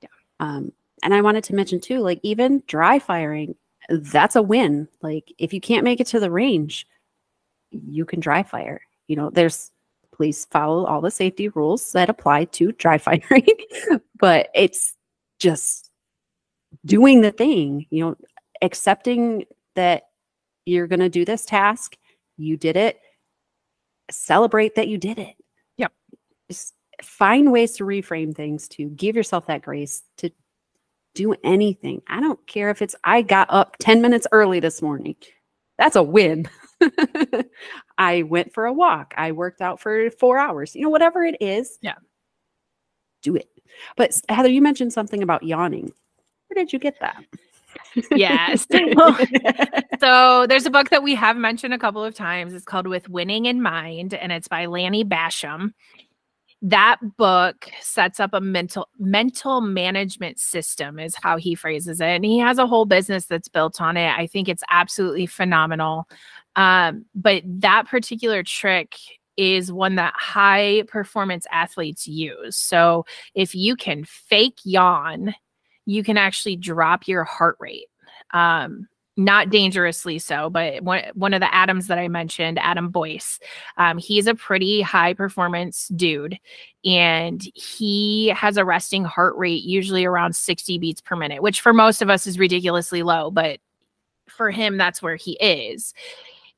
[0.01, 0.09] Yeah.
[0.39, 0.71] Um,
[1.03, 3.55] and I wanted to mention too, like even dry firing,
[3.89, 4.87] that's a win.
[5.01, 6.87] Like if you can't make it to the range,
[7.71, 8.81] you can dry fire.
[9.07, 9.71] You know, there's
[10.13, 13.47] please follow all the safety rules that apply to dry firing,
[14.17, 14.95] but it's
[15.39, 15.89] just
[16.85, 18.15] doing the thing, you know,
[18.61, 19.45] accepting
[19.79, 20.03] that
[20.65, 21.95] you're going to do this task,
[22.37, 22.99] you did it,
[24.11, 25.35] celebrate that you did it.
[25.77, 25.93] Yep.
[26.49, 30.29] Just find ways to reframe things to give yourself that grace to
[31.15, 32.01] do anything.
[32.07, 35.15] I don't care if it's I got up 10 minutes early this morning.
[35.77, 36.49] That's a win.
[37.97, 39.13] I went for a walk.
[39.15, 40.75] I worked out for 4 hours.
[40.75, 41.79] You know whatever it is.
[41.81, 41.95] Yeah.
[43.23, 43.47] Do it.
[43.95, 45.93] But Heather, you mentioned something about yawning.
[46.47, 47.23] Where did you get that?
[48.11, 48.67] Yes.
[49.99, 52.53] So, there's a book that we have mentioned a couple of times.
[52.53, 55.73] It's called With Winning in Mind, and it's by Lanny Bassham.
[56.61, 62.25] that book sets up a mental mental management system is how he phrases it and
[62.25, 66.05] he has a whole business that's built on it i think it's absolutely phenomenal
[66.57, 68.95] um, but that particular trick
[69.37, 72.57] is one that high performance athletes use.
[72.57, 75.33] So if you can fake yawn,
[75.89, 77.87] you can actually drop your heart rate.
[78.31, 78.87] Um,
[79.17, 83.37] not dangerously so, but one, one of the Adams that I mentioned, Adam Boyce,
[83.75, 86.39] um, he's a pretty high performance dude.
[86.85, 91.73] And he has a resting heart rate usually around 60 beats per minute, which for
[91.73, 93.59] most of us is ridiculously low, but
[94.29, 95.93] for him, that's where he is.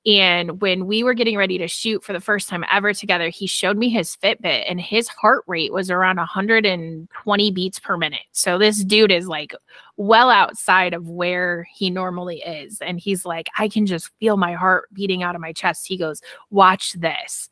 [0.05, 3.45] And when we were getting ready to shoot for the first time ever together, he
[3.45, 8.21] showed me his Fitbit and his heart rate was around 120 beats per minute.
[8.31, 9.53] So this dude is like
[9.97, 12.81] well outside of where he normally is.
[12.81, 15.87] And he's like, I can just feel my heart beating out of my chest.
[15.87, 17.49] He goes, Watch this.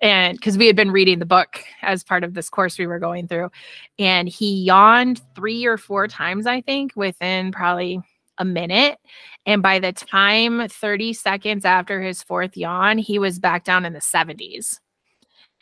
[0.00, 2.98] And because we had been reading the book as part of this course we were
[2.98, 3.52] going through,
[4.00, 8.00] and he yawned three or four times, I think, within probably
[8.42, 8.98] a minute.
[9.46, 13.92] And by the time 30 seconds after his fourth yawn, he was back down in
[13.92, 14.80] the 70s.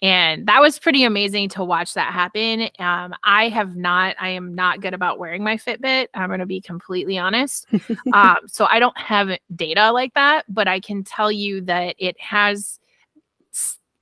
[0.02, 2.70] And that was pretty amazing to watch that happen.
[2.78, 6.08] Um, I have not, I am not good about wearing my Fitbit.
[6.14, 7.66] I'm going to be completely honest.
[8.14, 12.18] um, so I don't have data like that, but I can tell you that it
[12.18, 12.78] has,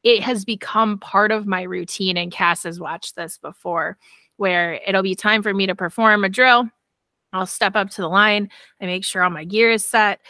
[0.04, 2.16] it has become part of my routine.
[2.16, 3.98] And Cass has watched this before,
[4.36, 6.70] where it'll be time for me to perform a drill
[7.32, 8.48] I'll step up to the line.
[8.80, 10.20] I make sure all my gear is set.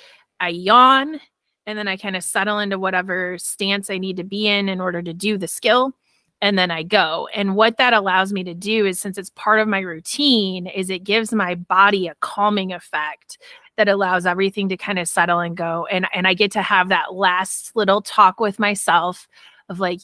[0.41, 1.21] I yawn
[1.67, 4.81] and then I kind of settle into whatever stance I need to be in in
[4.81, 5.93] order to do the skill.
[6.41, 7.29] And then I go.
[7.35, 10.89] And what that allows me to do is since it's part of my routine, is
[10.89, 13.39] it gives my body a calming effect
[13.77, 15.87] that allows everything to kind of settle and go.
[15.91, 19.29] And and I get to have that last little talk with myself
[19.69, 20.01] of like,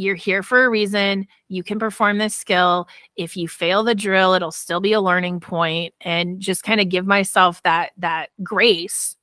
[0.00, 1.26] you're here for a reason.
[1.48, 2.88] You can perform this skill.
[3.16, 6.88] If you fail the drill, it'll still be a learning point and just kind of
[6.88, 9.14] give myself that that grace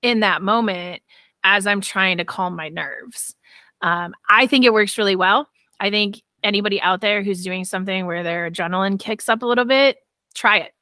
[0.00, 1.02] in that moment
[1.44, 3.36] as I'm trying to calm my nerves.
[3.82, 5.50] Um, I think it works really well.
[5.80, 9.66] I think anybody out there who's doing something where their adrenaline kicks up a little
[9.66, 9.98] bit,
[10.34, 10.72] try it.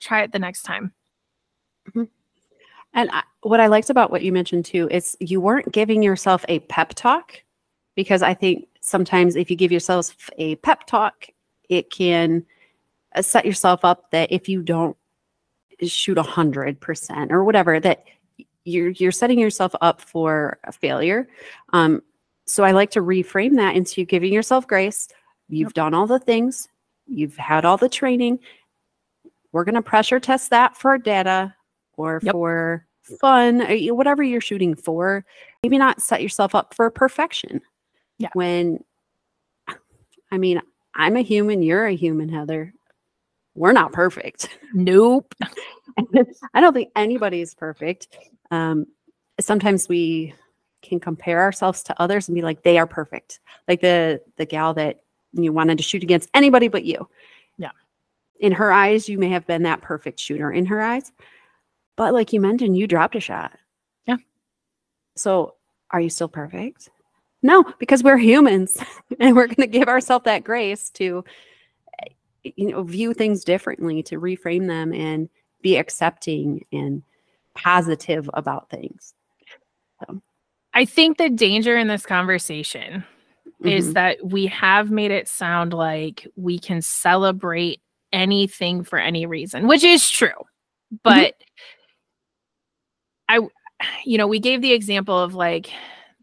[0.00, 0.92] Try it the next time.
[1.88, 2.04] Mm-hmm.
[2.94, 6.44] And I, what I liked about what you mentioned too is you weren't giving yourself
[6.48, 7.42] a pep talk
[7.98, 11.26] because I think sometimes if you give yourself a pep talk,
[11.68, 12.46] it can
[13.16, 14.96] uh, set yourself up that if you don't
[15.82, 18.04] shoot a hundred percent or whatever, that
[18.62, 21.28] you're you're setting yourself up for a failure.
[21.72, 22.00] Um,
[22.46, 25.08] so I like to reframe that into giving yourself grace.
[25.48, 25.74] You've yep.
[25.74, 26.68] done all the things,
[27.08, 28.38] you've had all the training.
[29.50, 31.52] We're going to pressure test that for data
[31.96, 32.30] or yep.
[32.30, 32.86] for
[33.20, 35.24] fun, uh, whatever you're shooting for.
[35.64, 37.60] Maybe not set yourself up for perfection.
[38.18, 38.30] Yeah.
[38.34, 38.82] When,
[40.30, 40.60] I mean,
[40.94, 42.74] I'm a human, you're a human, Heather.
[43.54, 44.48] We're not perfect.
[44.74, 45.34] Nope.
[46.54, 48.08] I don't think anybody is perfect.
[48.50, 48.86] Um,
[49.40, 50.34] sometimes we
[50.82, 53.40] can compare ourselves to others and be like, they are perfect.
[53.66, 55.00] Like the the gal that
[55.32, 57.08] you wanted to shoot against anybody but you.
[57.56, 57.72] Yeah.
[58.40, 61.12] In her eyes, you may have been that perfect shooter in her eyes.
[61.96, 63.52] But like you mentioned, you dropped a shot.
[64.06, 64.18] Yeah.
[65.16, 65.54] So
[65.90, 66.90] are you still perfect?
[67.42, 68.76] No, because we're humans
[69.20, 71.24] and we're going to give ourselves that grace to
[72.42, 75.28] you know view things differently, to reframe them and
[75.62, 77.02] be accepting and
[77.54, 79.14] positive about things.
[80.00, 80.20] So.
[80.74, 83.04] I think the danger in this conversation
[83.46, 83.68] mm-hmm.
[83.68, 87.80] is that we have made it sound like we can celebrate
[88.12, 90.30] anything for any reason, which is true.
[91.02, 91.34] But
[93.30, 93.44] mm-hmm.
[93.44, 93.48] I
[94.04, 95.70] you know, we gave the example of like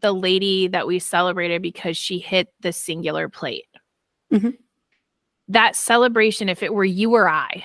[0.06, 3.66] the lady that we celebrated because she hit the singular plate.
[4.32, 4.50] Mm-hmm.
[5.48, 7.64] That celebration, if it were you or I,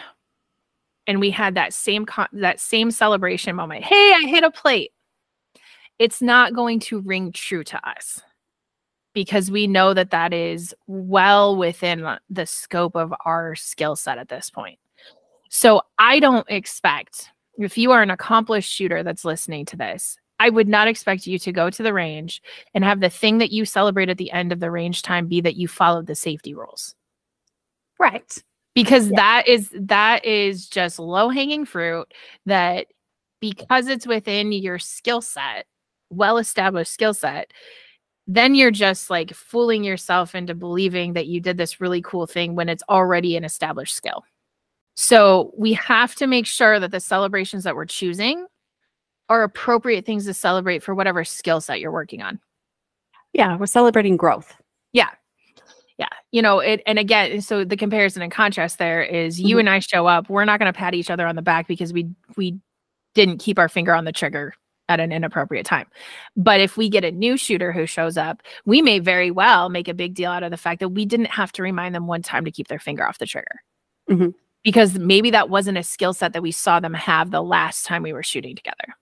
[1.05, 4.89] and we had that same con- that same celebration moment, hey, I hit a plate.
[5.99, 8.19] It's not going to ring true to us
[9.13, 14.29] because we know that that is well within the scope of our skill set at
[14.29, 14.79] this point.
[15.49, 17.29] So I don't expect
[17.59, 21.37] if you are an accomplished shooter that's listening to this, I would not expect you
[21.37, 22.41] to go to the range
[22.73, 25.39] and have the thing that you celebrate at the end of the range time be
[25.41, 26.95] that you followed the safety rules.
[27.99, 28.43] Right.
[28.73, 29.17] Because yeah.
[29.17, 32.11] that is that is just low-hanging fruit
[32.47, 32.87] that
[33.39, 35.67] because it's within your skill set,
[36.09, 37.51] well-established skill set,
[38.25, 42.55] then you're just like fooling yourself into believing that you did this really cool thing
[42.55, 44.23] when it's already an established skill.
[44.95, 48.47] So we have to make sure that the celebrations that we're choosing
[49.32, 52.38] are appropriate things to celebrate for whatever skill set you're working on.
[53.32, 54.53] Yeah, we're celebrating growth.
[54.91, 55.07] Yeah.
[55.97, 56.09] Yeah.
[56.32, 59.59] You know, it and again, so the comparison and contrast there is you mm-hmm.
[59.59, 61.93] and I show up, we're not going to pat each other on the back because
[61.93, 62.59] we we
[63.15, 64.53] didn't keep our finger on the trigger
[64.89, 65.88] at an inappropriate time.
[66.36, 69.88] But if we get a new shooter who shows up, we may very well make
[69.88, 72.21] a big deal out of the fact that we didn't have to remind them one
[72.21, 73.61] time to keep their finger off the trigger.
[74.09, 74.34] Mhm.
[74.63, 78.03] Because maybe that wasn't a skill set that we saw them have the last time
[78.03, 78.95] we were shooting together.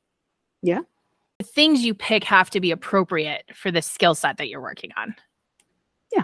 [0.61, 0.81] Yeah.
[1.39, 4.91] The things you pick have to be appropriate for the skill set that you're working
[4.97, 5.15] on.
[6.11, 6.23] Yeah.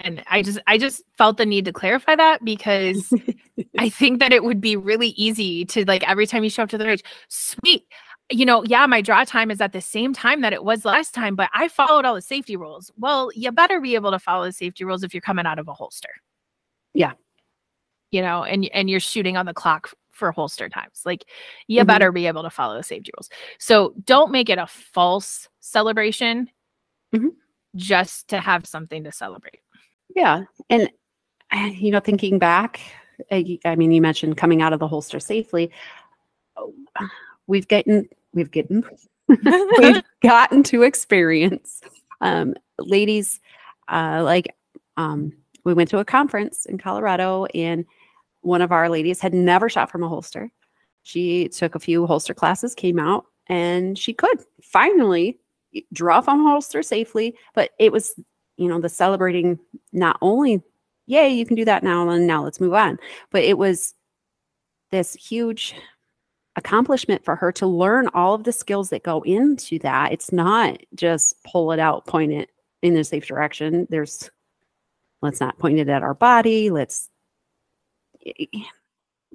[0.00, 3.12] And I just I just felt the need to clarify that because
[3.78, 6.70] I think that it would be really easy to like every time you show up
[6.70, 7.86] to the range, sweet.
[8.30, 11.12] You know, yeah, my draw time is at the same time that it was last
[11.12, 12.90] time, but I followed all the safety rules.
[12.96, 15.68] Well, you better be able to follow the safety rules if you're coming out of
[15.68, 16.08] a holster.
[16.94, 17.12] Yeah.
[18.10, 21.02] You know, and and you're shooting on the clock for holster times.
[21.04, 21.24] Like
[21.66, 21.86] you Mhm.
[21.86, 23.28] better be able to follow the safety rules.
[23.58, 26.48] So don't make it a false celebration
[27.12, 27.34] Mhm.
[27.76, 29.60] just to have something to celebrate.
[30.14, 30.44] Yeah.
[30.70, 30.88] And,
[31.50, 32.80] uh, you know, thinking back,
[33.30, 35.70] I, y- I mean, you mentioned coming out of the holster safely.
[36.56, 36.72] Oh,
[37.46, 38.84] We've gotten, we've gotten,
[39.78, 41.80] we've gotten to experience
[42.20, 43.40] um, ladies
[43.88, 44.54] uh, like
[44.96, 45.32] um,
[45.64, 47.84] we went to a conference in Colorado and
[48.44, 50.50] one of our ladies had never shot from a holster.
[51.02, 55.38] She took a few holster classes, came out, and she could finally
[55.92, 57.34] draw from a holster safely.
[57.54, 58.14] But it was,
[58.56, 59.58] you know, the celebrating
[59.92, 60.62] not only,
[61.06, 62.98] yay, you can do that now, and now let's move on,
[63.30, 63.94] but it was
[64.90, 65.74] this huge
[66.56, 70.12] accomplishment for her to learn all of the skills that go into that.
[70.12, 72.50] It's not just pull it out, point it
[72.82, 73.86] in a safe direction.
[73.90, 74.30] There's,
[75.20, 76.70] let's not point it at our body.
[76.70, 77.10] Let's
[78.24, 78.48] keep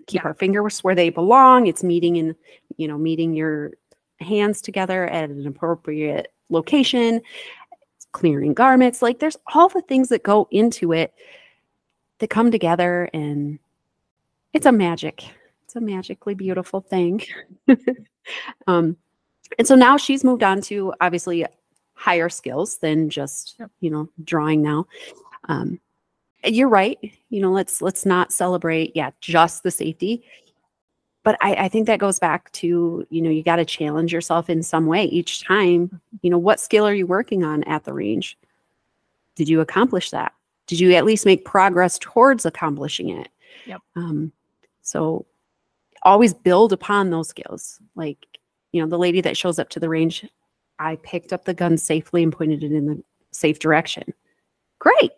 [0.09, 0.21] Yeah.
[0.23, 1.67] our fingers where they belong.
[1.67, 2.35] It's meeting in,
[2.77, 3.71] you know, meeting your
[4.19, 7.21] hands together at an appropriate location,
[8.11, 9.01] clearing garments.
[9.01, 11.13] Like there's all the things that go into it
[12.19, 13.59] that come together and
[14.53, 15.23] it's a magic.
[15.63, 17.21] It's a magically beautiful thing.
[18.67, 18.97] um,
[19.57, 21.45] and so now she's moved on to obviously
[21.93, 23.71] higher skills than just Yep.
[23.81, 24.87] you know drawing now.
[25.47, 25.79] Um,
[26.43, 26.97] you're right.
[27.29, 28.95] You know, let's let's not celebrate.
[28.95, 30.23] Yeah, just the safety.
[31.23, 34.49] But I, I think that goes back to you know you got to challenge yourself
[34.49, 36.01] in some way each time.
[36.21, 38.37] You know, what skill are you working on at the range?
[39.35, 40.33] Did you accomplish that?
[40.67, 43.29] Did you at least make progress towards accomplishing it?
[43.65, 43.81] Yep.
[43.95, 44.31] Um,
[44.81, 45.25] so
[46.03, 47.79] always build upon those skills.
[47.95, 48.25] Like,
[48.71, 50.25] you know, the lady that shows up to the range,
[50.77, 54.13] I picked up the gun safely and pointed it in the safe direction.
[54.79, 55.11] Great.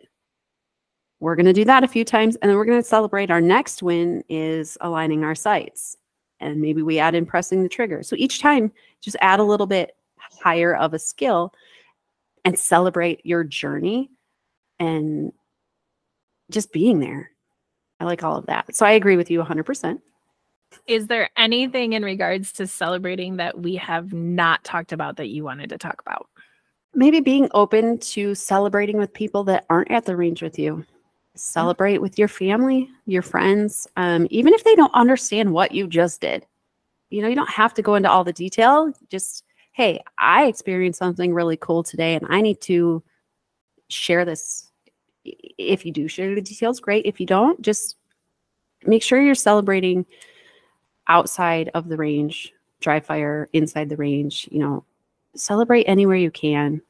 [1.22, 3.40] We're going to do that a few times and then we're going to celebrate our
[3.40, 5.96] next win is aligning our sights.
[6.40, 8.02] And maybe we add in pressing the trigger.
[8.02, 9.94] So each time, just add a little bit
[10.42, 11.54] higher of a skill
[12.44, 14.10] and celebrate your journey
[14.80, 15.32] and
[16.50, 17.30] just being there.
[18.00, 18.74] I like all of that.
[18.74, 20.00] So I agree with you 100%.
[20.88, 25.44] Is there anything in regards to celebrating that we have not talked about that you
[25.44, 26.26] wanted to talk about?
[26.96, 30.84] Maybe being open to celebrating with people that aren't at the range with you.
[31.34, 36.20] Celebrate with your family, your friends, um, even if they don't understand what you just
[36.20, 36.46] did.
[37.10, 38.92] You know, you don't have to go into all the detail.
[39.08, 43.02] Just, hey, I experienced something really cool today and I need to
[43.88, 44.70] share this.
[45.24, 47.06] If you do share the details, great.
[47.06, 47.96] If you don't, just
[48.84, 50.04] make sure you're celebrating
[51.08, 54.84] outside of the range, dry fire, inside the range, you know,
[55.34, 56.82] celebrate anywhere you can.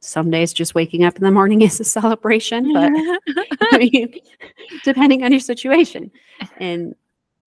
[0.00, 2.90] Some days just waking up in the morning is a celebration, but
[3.72, 4.14] I mean,
[4.84, 6.10] depending on your situation.
[6.58, 6.94] And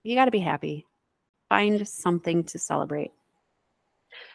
[0.04, 0.86] you got to be happy.
[1.50, 3.12] Find something to celebrate.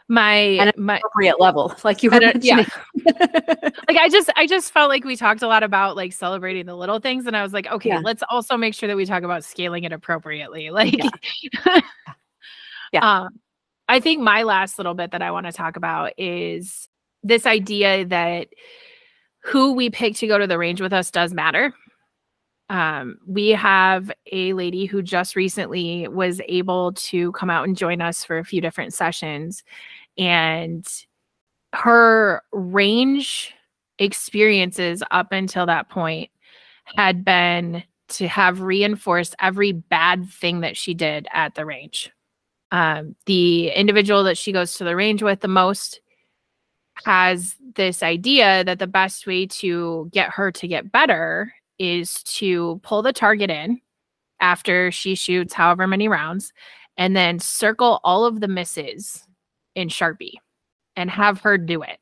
[0.08, 2.64] my my Appropriate level, like you were yeah.
[3.06, 6.74] like I just I just felt like we talked a lot about like celebrating the
[6.74, 8.00] little things and I was like okay Yeah.
[8.02, 10.94] let's also make sure that we talk about scaling it appropriately like
[12.92, 13.22] Yeah.
[13.24, 13.28] um
[13.88, 16.88] I think my last little bit that I want to talk about is
[17.22, 18.48] this idea that
[19.42, 21.74] who we pick to go to the range with us does matter
[22.70, 28.02] um we have a lady who just recently was able to come out and join
[28.02, 29.64] us for a few different sessions
[30.18, 31.06] and
[31.72, 33.54] her range
[33.98, 36.30] experiences up until that point
[36.96, 42.10] had been to have reinforced every bad thing that she did at the range.
[42.70, 46.00] Um, the individual that she goes to the range with the most
[47.04, 52.80] has this idea that the best way to get her to get better is to
[52.82, 53.80] pull the target in
[54.40, 56.52] after she shoots however many rounds
[56.96, 59.24] and then circle all of the misses
[59.74, 60.34] in Sharpie
[60.96, 61.98] and have her do it.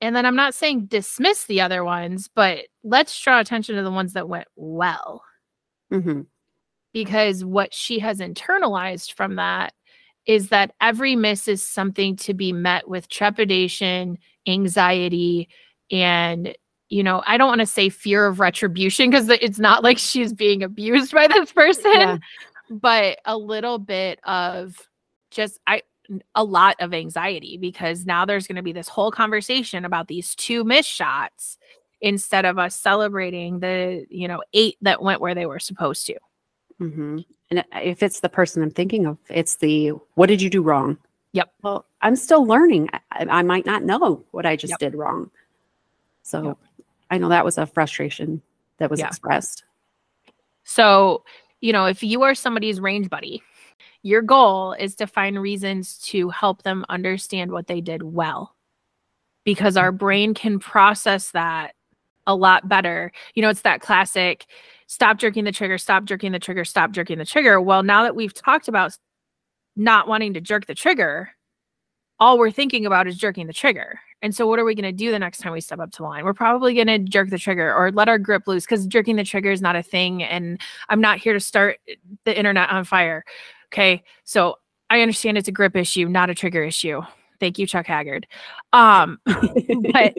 [0.00, 3.90] And then I'm not saying dismiss the other ones, but let's draw attention to the
[3.90, 5.24] ones that went well
[5.90, 6.26] Mhm.
[6.92, 9.72] because what she has internalized from that
[10.26, 15.48] is that every miss is something to be met with trepidation, anxiety,
[15.90, 16.56] and
[16.88, 20.32] you know, I don't want to say fear of retribution because it's not like she's
[20.32, 22.18] being abused by this person, yeah.
[22.70, 24.76] but a little bit of
[25.30, 25.82] just I
[26.34, 30.34] a lot of anxiety because now there's going to be this whole conversation about these
[30.34, 31.56] two missed shots
[32.00, 36.14] instead of us celebrating the you know eight that went where they were supposed to
[36.80, 37.18] mm-hmm.
[37.50, 40.62] and uh, if it's the person i'm thinking of it's the what did you do
[40.62, 40.96] wrong
[41.32, 44.78] yep well i'm still learning i, I might not know what i just yep.
[44.78, 45.30] did wrong
[46.22, 46.58] so yep.
[47.10, 48.42] i know that was a frustration
[48.78, 49.06] that was yeah.
[49.06, 49.64] expressed
[50.64, 51.24] so
[51.60, 53.42] you know if you are somebody's range buddy
[54.02, 58.54] your goal is to find reasons to help them understand what they did well
[59.44, 61.74] because our brain can process that
[62.26, 63.12] a lot better.
[63.34, 64.46] You know, it's that classic
[64.86, 67.60] stop jerking the trigger, stop jerking the trigger, stop jerking the trigger.
[67.60, 68.96] Well, now that we've talked about
[69.76, 71.30] not wanting to jerk the trigger,
[72.20, 74.00] all we're thinking about is jerking the trigger.
[74.22, 76.02] And so, what are we going to do the next time we step up to
[76.02, 76.24] line?
[76.24, 79.24] We're probably going to jerk the trigger or let our grip loose because jerking the
[79.24, 80.22] trigger is not a thing.
[80.22, 81.78] And I'm not here to start
[82.24, 83.24] the internet on fire.
[83.72, 84.02] Okay.
[84.24, 84.58] So,
[84.88, 87.02] I understand it's a grip issue, not a trigger issue.
[87.40, 88.26] Thank you, Chuck Haggard.
[88.72, 90.14] Um, but,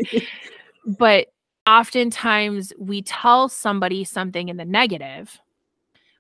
[1.00, 1.28] but
[1.68, 5.40] oftentimes we tell somebody something in the negative,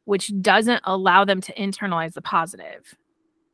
[0.05, 2.95] which doesn't allow them to internalize the positive.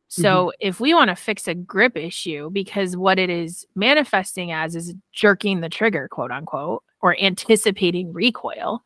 [0.08, 0.68] So mm-hmm.
[0.68, 4.94] if we want to fix a grip issue, because what it is manifesting as is
[5.14, 8.84] jerking the trigger, quote unquote, or anticipating recoil,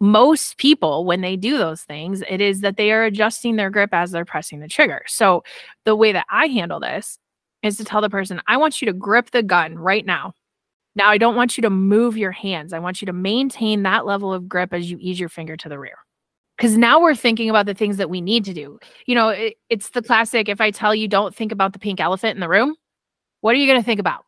[0.00, 3.90] most people, when they do those things, it is that they are adjusting their grip
[3.92, 5.02] as they're pressing the trigger.
[5.06, 5.44] So
[5.84, 7.20] the way that I handle this
[7.62, 10.34] is to tell the person, I want you to grip the gun right now.
[10.94, 12.72] Now, I don't want you to move your hands.
[12.72, 15.68] I want you to maintain that level of grip as you ease your finger to
[15.68, 15.96] the rear.
[16.56, 18.78] Because now we're thinking about the things that we need to do.
[19.06, 21.98] You know, it, it's the classic if I tell you don't think about the pink
[21.98, 22.76] elephant in the room,
[23.40, 24.24] what are you going to think about?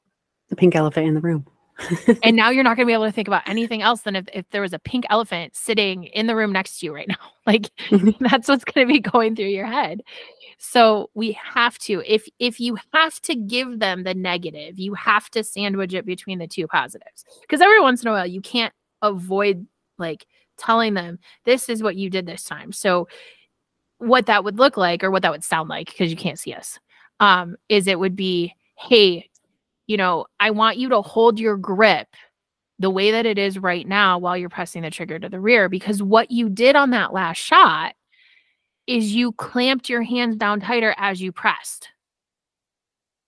[0.48, 1.46] The pink elephant in the room.
[2.22, 4.26] and now you're not going to be able to think about anything else than if,
[4.32, 7.16] if there was a pink elephant sitting in the room next to you right now.
[7.46, 7.70] Like
[8.20, 10.02] that's what's going to be going through your head.
[10.58, 15.28] So we have to if if you have to give them the negative, you have
[15.30, 17.24] to sandwich it between the two positives.
[17.42, 18.72] Because every once in a while you can't
[19.02, 19.66] avoid
[19.98, 22.72] like telling them this is what you did this time.
[22.72, 23.08] So
[23.98, 26.52] what that would look like or what that would sound like because you can't see
[26.52, 26.78] us
[27.20, 29.28] um is it would be hey
[29.87, 32.09] you know, I want you to hold your grip
[32.78, 35.68] the way that it is right now while you're pressing the trigger to the rear
[35.68, 37.95] because what you did on that last shot
[38.87, 41.89] is you clamped your hands down tighter as you pressed.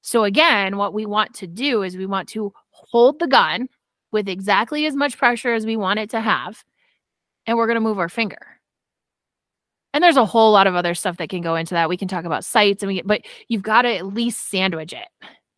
[0.03, 3.69] So again, what we want to do is we want to hold the gun
[4.13, 6.65] with exactly as much pressure as we want it to have
[7.47, 8.39] and we're going to move our finger.
[9.95, 11.89] And there's a whole lot of other stuff that can go into that.
[11.89, 14.93] We can talk about sights and we get, but you've got to at least sandwich
[14.93, 15.09] it.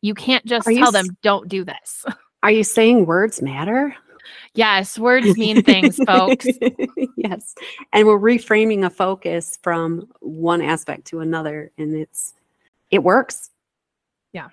[0.00, 2.04] You can't just are tell them, don't do this.
[2.42, 3.94] Are you saying words matter?
[4.54, 6.46] Yes, words mean things, folks.
[7.16, 7.54] yes.
[7.92, 12.34] And we're reframing a focus from one aspect to another and it's
[12.90, 13.50] it works.
[14.32, 14.48] Yeah.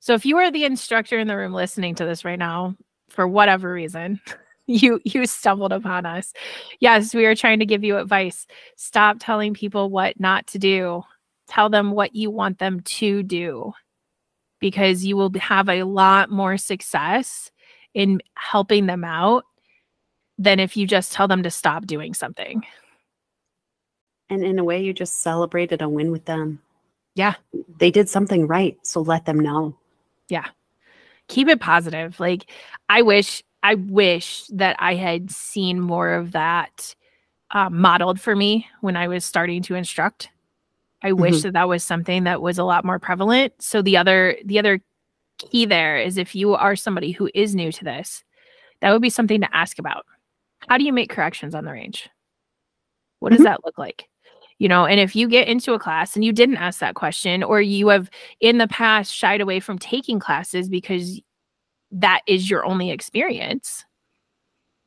[0.00, 2.76] So if you are the instructor in the room listening to this right now
[3.08, 4.20] for whatever reason,
[4.66, 6.32] you you stumbled upon us.
[6.80, 8.46] Yes, we are trying to give you advice.
[8.76, 11.02] Stop telling people what not to do.
[11.48, 13.72] Tell them what you want them to do
[14.60, 17.50] because you will have a lot more success
[17.94, 19.44] in helping them out
[20.38, 22.64] than if you just tell them to stop doing something.
[24.30, 26.60] And in a way, you just celebrated a win with them.
[27.14, 27.34] Yeah.
[27.78, 28.78] They did something right.
[28.82, 29.76] So let them know.
[30.28, 30.46] Yeah.
[31.28, 32.20] Keep it positive.
[32.20, 32.50] Like,
[32.88, 36.94] I wish, I wish that I had seen more of that
[37.50, 40.28] uh, modeled for me when I was starting to instruct.
[41.02, 41.20] I mm-hmm.
[41.20, 43.54] wish that that was something that was a lot more prevalent.
[43.60, 44.80] So the other the other
[45.38, 48.24] key there is if you are somebody who is new to this,
[48.80, 50.04] that would be something to ask about.
[50.68, 52.08] How do you make corrections on the range?
[53.20, 53.44] What does mm-hmm.
[53.44, 54.08] that look like?
[54.58, 57.44] You know, and if you get into a class and you didn't ask that question,
[57.44, 61.20] or you have in the past shied away from taking classes because
[61.92, 63.84] that is your only experience,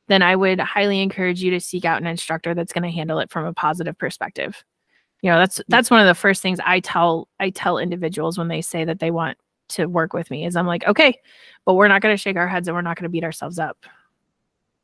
[0.09, 3.20] then I would highly encourage you to seek out an instructor that's going to handle
[3.20, 4.66] it from a positive perspective
[5.22, 8.47] you know that's that's one of the first things i tell i tell individuals when
[8.47, 9.38] they say that they want
[9.69, 11.17] to work with me is i'm like okay
[11.65, 13.59] but we're not going to shake our heads and we're not going to beat ourselves
[13.59, 13.86] up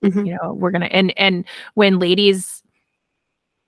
[0.03, 0.25] mm-hmm.
[0.25, 2.63] you know we're going to and and when ladies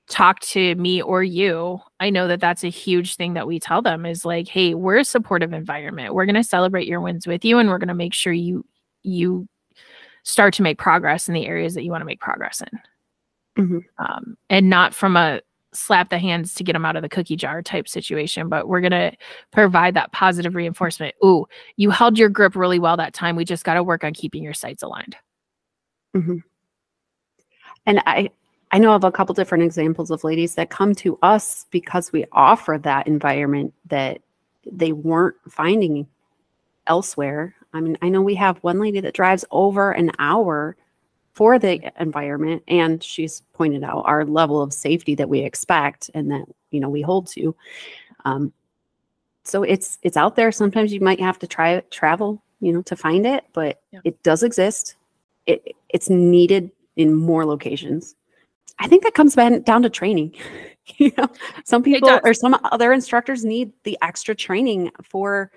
[0.07, 3.81] talk to me or you i know that that's a huge thing that we tell
[3.81, 7.45] them is like hey we're a supportive environment we're going to celebrate your wins with
[7.45, 8.65] you and we're going to make sure you
[9.03, 9.47] you
[10.23, 14.03] start to make progress in the areas that you want to make progress in mm-hmm.
[14.03, 15.41] um, and not from a
[15.73, 18.81] slap the hands to get them out of the cookie jar type situation, but we're
[18.81, 19.11] going to
[19.51, 21.13] provide that positive reinforcement.
[21.23, 21.45] Ooh,
[21.77, 23.35] you held your grip really well that time.
[23.35, 25.15] We just got to work on keeping your sights aligned.
[26.15, 26.37] Mm-hmm.
[27.85, 28.29] And I,
[28.71, 32.25] I know of a couple different examples of ladies that come to us because we
[32.31, 34.21] offer that environment that
[34.71, 36.07] they weren't finding
[36.87, 37.55] elsewhere.
[37.73, 40.75] I mean, I know we have one lady that drives over an hour
[41.33, 46.31] for the environment and she's pointed out our level of safety that we expect and
[46.31, 47.55] that you know we hold to.
[48.25, 48.53] Um,
[49.43, 50.51] so it's it's out there.
[50.51, 54.01] Sometimes you might have to try travel you know to find it but yeah.
[54.03, 54.95] it does exist.
[55.45, 58.15] It it's needed in more locations.
[58.79, 60.35] I think that comes down to training.
[60.97, 61.27] You know
[61.65, 65.51] some people or some other instructors need the extra training for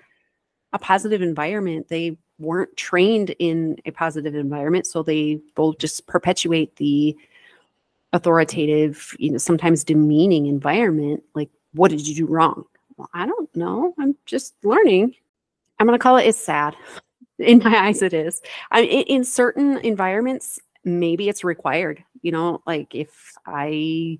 [0.73, 1.87] a positive environment.
[1.87, 7.15] They weren't trained in a positive environment so they will just perpetuate the
[8.11, 11.23] authoritative you know sometimes demeaning environment.
[11.35, 12.65] Like what did you do wrong?
[12.97, 13.93] Well i don't know.
[13.99, 15.15] I'm just learning.
[15.79, 16.75] I'm going to call it it's sad.
[17.39, 18.41] In my eyes it is.
[18.71, 22.03] I, in, in certain environments maybe it's required.
[22.21, 24.19] You know like if i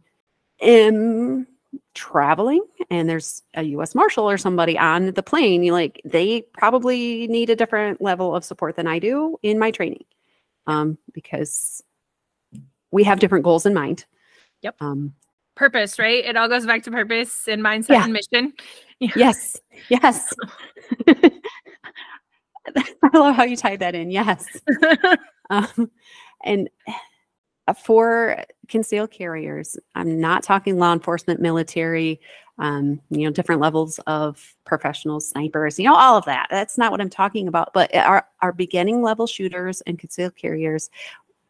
[0.62, 1.48] am
[1.94, 7.28] traveling and there's a US Marshal or somebody on the plane, you like they probably
[7.28, 10.06] need a different level of support than I do in my training.
[10.66, 11.84] Um, because
[12.92, 14.06] we have different goals in mind.
[14.62, 14.76] Yep.
[14.80, 15.14] Um,
[15.56, 16.24] purpose, right?
[16.24, 18.04] It all goes back to purpose and mindset yeah.
[18.06, 18.54] and mission.
[19.00, 19.12] Yeah.
[19.16, 19.60] Yes.
[19.90, 20.34] Yes.
[23.04, 24.12] I love how you tied that in.
[24.12, 24.46] Yes.
[25.50, 25.92] um,
[26.44, 26.70] and
[27.84, 32.20] for concealed carriers, I'm not talking law enforcement, military,
[32.60, 36.48] um, you know, different levels of professional snipers, you know, all of that.
[36.52, 37.74] That's not what I'm talking about.
[37.74, 40.90] But our, our beginning level shooters and concealed carriers,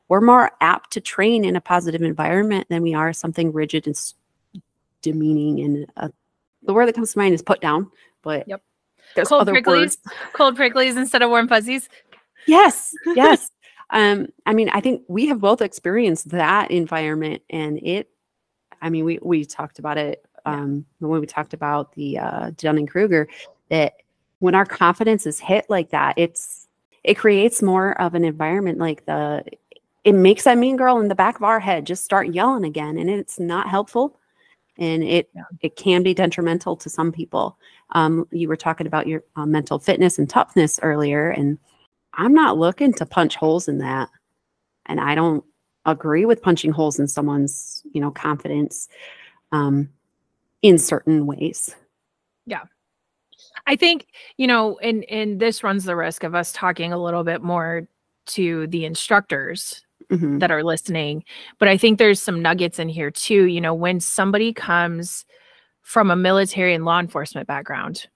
[0.08, 4.14] we're more apt to train in a positive environment than we are something rigid and
[5.02, 5.62] demeaning.
[5.62, 6.10] And uh,
[6.62, 7.90] the word that comes to mind is put down.
[8.22, 8.62] But yep.
[9.26, 9.98] cold pricklies, words.
[10.34, 11.90] cold pricklies instead of warm fuzzies.
[12.48, 13.50] Yes, yes.
[13.94, 18.10] Um, I mean, I think we have both experienced that environment, and it.
[18.82, 22.88] I mean, we we talked about it um, when we talked about the uh, Dunning
[22.88, 23.30] Kruger
[23.70, 23.94] that
[24.40, 26.68] when our confidence is hit like that, it's
[27.04, 29.44] it creates more of an environment like the
[30.04, 32.98] it makes that mean girl in the back of our head just start yelling again,
[32.98, 34.20] and it's not helpful,
[34.78, 35.44] and it yeah.
[35.62, 37.60] it can be detrimental to some people.
[37.92, 41.60] Um, you were talking about your uh, mental fitness and toughness earlier, and
[42.14, 44.10] I'm not looking to punch holes in that.
[44.86, 45.44] And I don't
[45.86, 48.88] agree with punching holes in someone's, you know, confidence
[49.52, 49.90] um,
[50.62, 51.76] in certain ways.
[52.46, 52.64] Yeah.
[53.66, 54.08] I think,
[54.38, 57.88] you know, and and this runs the risk of us talking a little bit more
[58.26, 60.40] to the instructors mm-hmm.
[60.40, 61.24] that are listening.
[61.60, 63.46] But I think there's some nuggets in here too.
[63.46, 65.26] You know, when somebody comes
[65.82, 68.08] from a military and law enforcement background,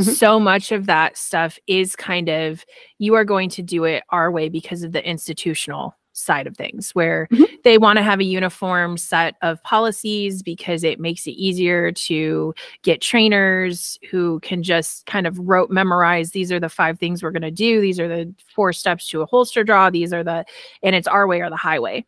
[0.00, 0.10] Mm-hmm.
[0.12, 2.64] So much of that stuff is kind of
[2.98, 6.94] you are going to do it our way because of the institutional side of things
[6.94, 7.44] where mm-hmm.
[7.64, 12.54] they want to have a uniform set of policies because it makes it easier to
[12.82, 17.30] get trainers who can just kind of rote memorize these are the five things we're
[17.30, 20.44] going to do these are the four steps to a holster draw these are the
[20.82, 22.04] and it's our way or the highway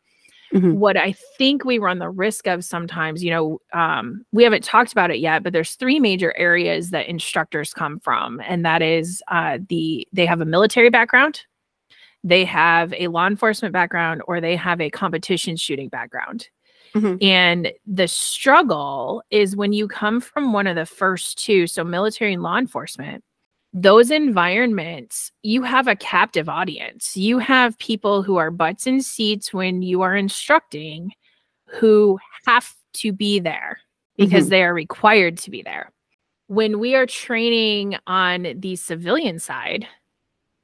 [0.54, 0.78] Mm-hmm.
[0.78, 4.92] What I think we run the risk of sometimes, you know, um, we haven't talked
[4.92, 9.20] about it yet, but there's three major areas that instructors come from, and that is
[9.28, 11.40] uh, the they have a military background,
[12.22, 16.48] they have a law enforcement background, or they have a competition shooting background.
[16.94, 17.16] Mm-hmm.
[17.20, 22.32] And the struggle is when you come from one of the first two, so military
[22.32, 23.24] and law enforcement,
[23.74, 27.16] those environments, you have a captive audience.
[27.16, 31.10] You have people who are butts in seats when you are instructing
[31.66, 33.80] who have to be there
[34.16, 34.50] because mm-hmm.
[34.50, 35.90] they are required to be there.
[36.46, 39.88] When we are training on the civilian side,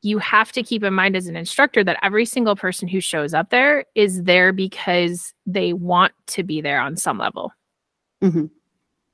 [0.02, 3.34] you have to keep in mind as an instructor that every single person who shows
[3.34, 7.52] up there is there because they want to be there on some level.
[8.22, 8.46] Mm-hmm.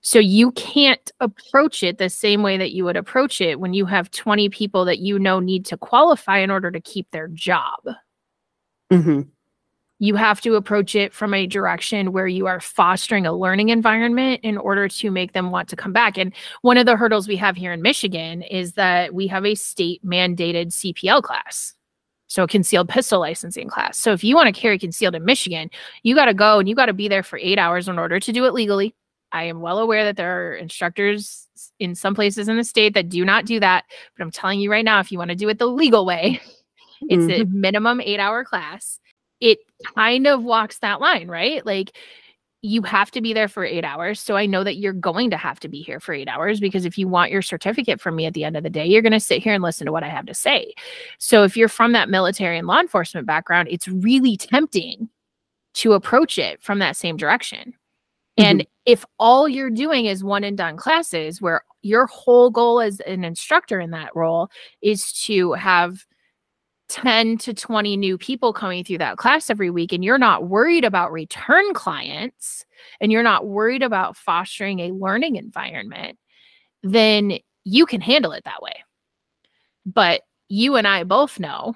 [0.06, 3.86] So you can't approach it the same way that you would approach it when you
[3.86, 7.80] have 20 people that you know need to qualify in order to keep their job.
[8.92, 9.22] Mm-hmm.
[9.98, 14.42] You have to approach it from a direction where you are fostering a learning environment
[14.44, 16.16] in order to make them want to come back.
[16.16, 16.32] And
[16.62, 20.06] one of the hurdles we have here in Michigan is that we have a state
[20.06, 21.74] mandated CPL class.
[22.28, 23.98] So a concealed pistol licensing class.
[23.98, 25.68] So if you want to carry concealed in Michigan,
[26.04, 28.20] you got to go and you got to be there for eight hours in order
[28.20, 28.94] to do it legally
[29.36, 31.46] I am well aware that there are instructors
[31.78, 33.84] in some places in the state that do not do that.
[34.16, 36.40] But I'm telling you right now, if you want to do it the legal way,
[37.02, 37.42] it's mm-hmm.
[37.42, 38.98] a minimum eight hour class.
[39.40, 39.58] It
[39.94, 41.64] kind of walks that line, right?
[41.66, 41.94] Like
[42.62, 44.18] you have to be there for eight hours.
[44.18, 46.86] So I know that you're going to have to be here for eight hours because
[46.86, 49.12] if you want your certificate from me at the end of the day, you're going
[49.12, 50.72] to sit here and listen to what I have to say.
[51.18, 55.10] So if you're from that military and law enforcement background, it's really tempting
[55.74, 57.74] to approach it from that same direction.
[58.38, 58.44] Mm-hmm.
[58.50, 63.00] And if all you're doing is one and done classes where your whole goal as
[63.00, 64.48] an instructor in that role
[64.82, 66.04] is to have
[66.88, 70.84] 10 to 20 new people coming through that class every week and you're not worried
[70.84, 72.64] about return clients
[73.00, 76.16] and you're not worried about fostering a learning environment,
[76.82, 78.84] then you can handle it that way.
[79.84, 81.74] But you and I both know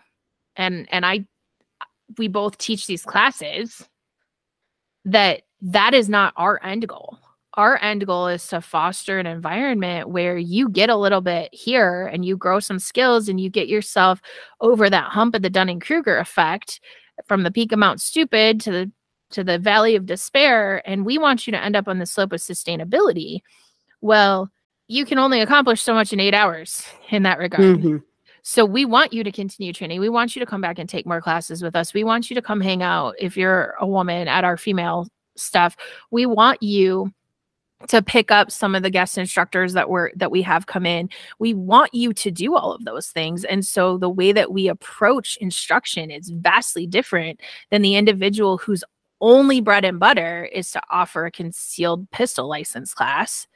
[0.54, 1.26] and and I
[2.18, 3.88] we both teach these classes
[5.04, 7.18] that that is not our end goal
[7.54, 12.06] our end goal is to foster an environment where you get a little bit here
[12.06, 14.20] and you grow some skills and you get yourself
[14.61, 16.80] over that hump of the Dunning-Kruger effect
[17.26, 18.92] from the peak of Mount Stupid to the
[19.32, 22.32] to the valley of despair and we want you to end up on the slope
[22.32, 23.40] of sustainability.
[24.00, 24.50] Well,
[24.88, 27.78] you can only accomplish so much in 8 hours in that regard.
[27.78, 27.96] Mm-hmm.
[28.42, 30.00] So we want you to continue training.
[30.00, 31.94] We want you to come back and take more classes with us.
[31.94, 35.06] We want you to come hang out if you're a woman at our female
[35.41, 35.76] stuff.
[36.11, 37.12] We want you
[37.88, 41.09] to pick up some of the guest instructors that were that we have come in.
[41.38, 43.45] We want you to do all of those things.
[43.45, 48.84] And so the way that we approach instruction is vastly different than the individual whose
[49.22, 53.47] only bread and butter is to offer a concealed pistol license class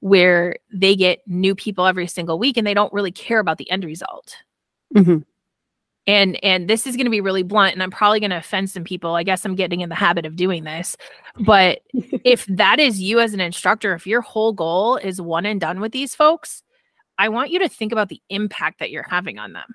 [0.00, 3.70] where they get new people every single week and they don't really care about the
[3.70, 4.36] end result.
[4.94, 5.18] Mm-hmm
[6.10, 8.68] and and this is going to be really blunt and i'm probably going to offend
[8.68, 9.14] some people.
[9.14, 10.96] I guess i'm getting in the habit of doing this.
[11.38, 11.82] But
[12.24, 15.80] if that is you as an instructor if your whole goal is one and done
[15.80, 16.62] with these folks
[17.18, 19.74] i want you to think about the impact that you're having on them.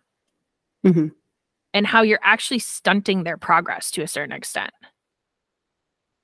[0.85, 1.07] Mm-hmm.
[1.73, 4.69] and how you're actually stunting their progress to a certain extent.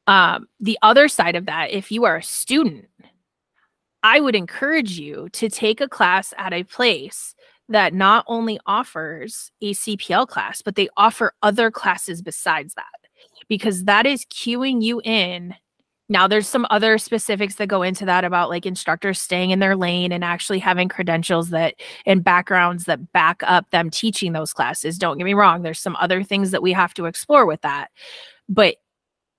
[0.05, 2.85] Um, the other side of that if you are a student
[4.03, 7.33] i would encourage you to take a class at a place
[7.71, 12.85] that not only offers a CPL class, but they offer other classes besides that,
[13.47, 15.55] because that is cueing you in.
[16.09, 19.77] Now, there's some other specifics that go into that about like instructors staying in their
[19.77, 24.97] lane and actually having credentials that and backgrounds that back up them teaching those classes.
[24.97, 27.91] Don't get me wrong, there's some other things that we have to explore with that.
[28.49, 28.75] But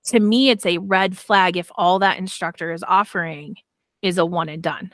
[0.05, 3.55] to me, it's a red flag if all that instructor is offering
[4.01, 4.91] is a one and done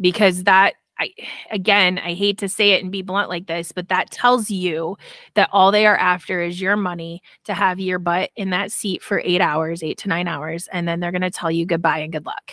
[0.00, 1.12] because that I
[1.50, 4.96] again, I hate to say it and be blunt like this, but that tells you
[5.34, 9.02] that all they are after is your money to have your butt in that seat
[9.02, 11.98] for 8 hours, 8 to 9 hours, and then they're going to tell you goodbye
[11.98, 12.52] and good luck.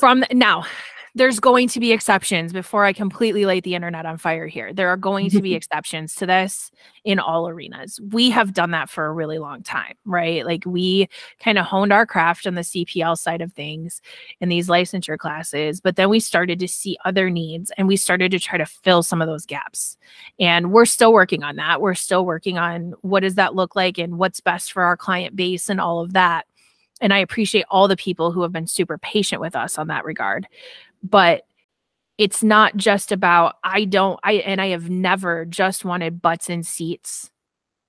[0.00, 0.66] From now,
[1.14, 4.72] there's going to be exceptions before I completely light the internet on fire here.
[4.72, 6.70] There are going to be exceptions to this
[7.04, 8.00] in all arenas.
[8.12, 10.44] We have done that for a really long time, right?
[10.44, 11.08] Like we
[11.40, 14.00] kind of honed our craft on the CPL side of things
[14.40, 18.30] in these licensure classes, but then we started to see other needs and we started
[18.30, 19.96] to try to fill some of those gaps.
[20.38, 21.80] And we're still working on that.
[21.80, 25.36] We're still working on what does that look like and what's best for our client
[25.36, 26.46] base and all of that
[27.00, 30.04] and I appreciate all the people who have been super patient with us on that
[30.04, 30.46] regard
[31.02, 31.42] but
[32.18, 36.62] it's not just about I don't I and I have never just wanted butts in
[36.62, 37.30] seats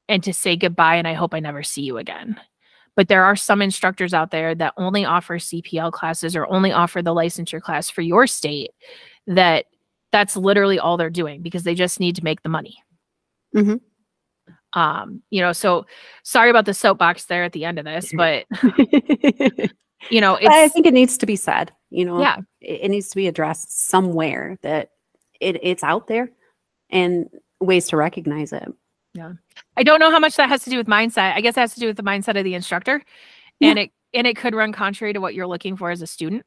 [0.07, 2.39] and to say goodbye and I hope I never see you again.
[2.95, 7.01] But there are some instructors out there that only offer CPL classes or only offer
[7.01, 8.71] the licensure class for your state
[9.27, 9.65] that
[10.11, 12.83] that's literally all they're doing because they just need to make the money.
[13.55, 14.79] Mm-hmm.
[14.79, 15.85] Um, you know, so
[16.23, 18.45] sorry about the soapbox there at the end of this, but
[20.09, 21.71] you know, I think it needs to be said.
[21.89, 24.91] You know, yeah, it, it needs to be addressed somewhere that
[25.39, 26.29] it, it's out there
[26.89, 27.29] and
[27.59, 28.67] ways to recognize it.
[29.13, 29.33] Yeah,
[29.75, 31.33] I don't know how much that has to do with mindset.
[31.33, 33.03] I guess it has to do with the mindset of the instructor,
[33.59, 33.69] yeah.
[33.69, 36.45] and it and it could run contrary to what you're looking for as a student.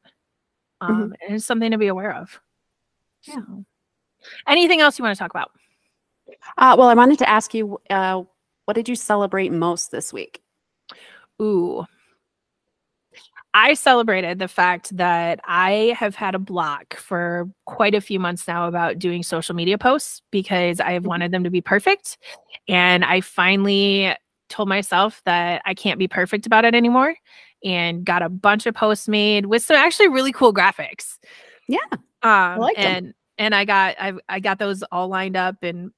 [0.81, 1.01] Um, mm-hmm.
[1.03, 2.39] and it's something to be aware of.
[3.23, 3.35] Yeah.
[3.35, 3.65] So,
[4.47, 5.51] anything else you want to talk about?
[6.57, 8.23] Uh, well, I wanted to ask you, uh,
[8.65, 10.41] what did you celebrate most this week?
[11.41, 11.85] Ooh,
[13.53, 18.47] I celebrated the fact that I have had a block for quite a few months
[18.47, 21.09] now about doing social media posts because I have mm-hmm.
[21.09, 22.17] wanted them to be perfect.
[22.67, 24.15] And I finally
[24.49, 27.15] told myself that I can't be perfect about it anymore
[27.63, 31.17] and got a bunch of posts made with some actually really cool graphics.
[31.67, 31.77] Yeah.
[32.23, 33.13] Um, like and them.
[33.37, 35.91] and I got I I got those all lined up and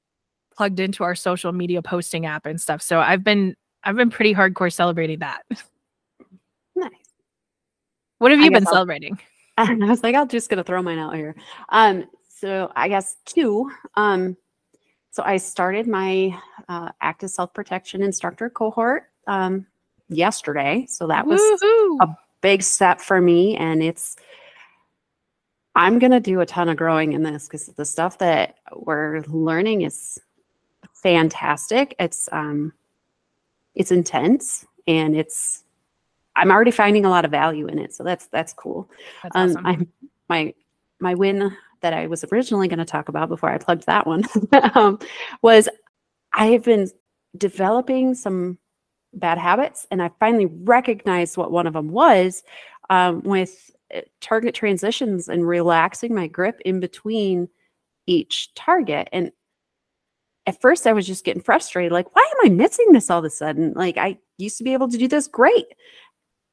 [0.56, 2.82] plugged into our social media posting app and stuff.
[2.82, 5.42] So I've been I've been pretty hardcore celebrating that.
[8.18, 9.18] What have you been celebrating?
[9.58, 11.34] I was like, I'm just gonna throw mine out here.
[11.70, 13.70] Um, so I guess two.
[13.94, 14.36] Um,
[15.16, 16.38] so I started my
[16.68, 19.66] uh, active self protection instructor cohort um,
[20.10, 20.84] yesterday.
[20.90, 21.98] So that was Woo-hoo!
[22.02, 23.56] a big step for me.
[23.56, 24.16] And it's,
[25.74, 29.22] I'm going to do a ton of growing in this because the stuff that we're
[29.22, 30.18] learning is
[30.92, 31.94] fantastic.
[31.98, 32.74] It's, um,
[33.74, 35.64] it's intense and it's,
[36.36, 37.92] I'm already finding a lot of value in it.
[37.94, 38.88] So that's, that's cool.
[39.22, 39.66] That's Um, awesome.
[39.66, 39.88] I'm,
[40.28, 40.54] my,
[41.00, 44.24] my win that I was originally going to talk about before I plugged that one
[44.74, 44.98] um,
[45.42, 45.68] was
[46.32, 46.88] I have been
[47.36, 48.58] developing some
[49.14, 52.42] bad habits, and I finally recognized what one of them was
[52.90, 57.48] um, with uh, target transitions and relaxing my grip in between
[58.06, 59.08] each target.
[59.12, 59.32] And
[60.46, 63.24] at first, I was just getting frustrated like, why am I missing this all of
[63.24, 63.72] a sudden?
[63.74, 65.66] Like, I used to be able to do this great.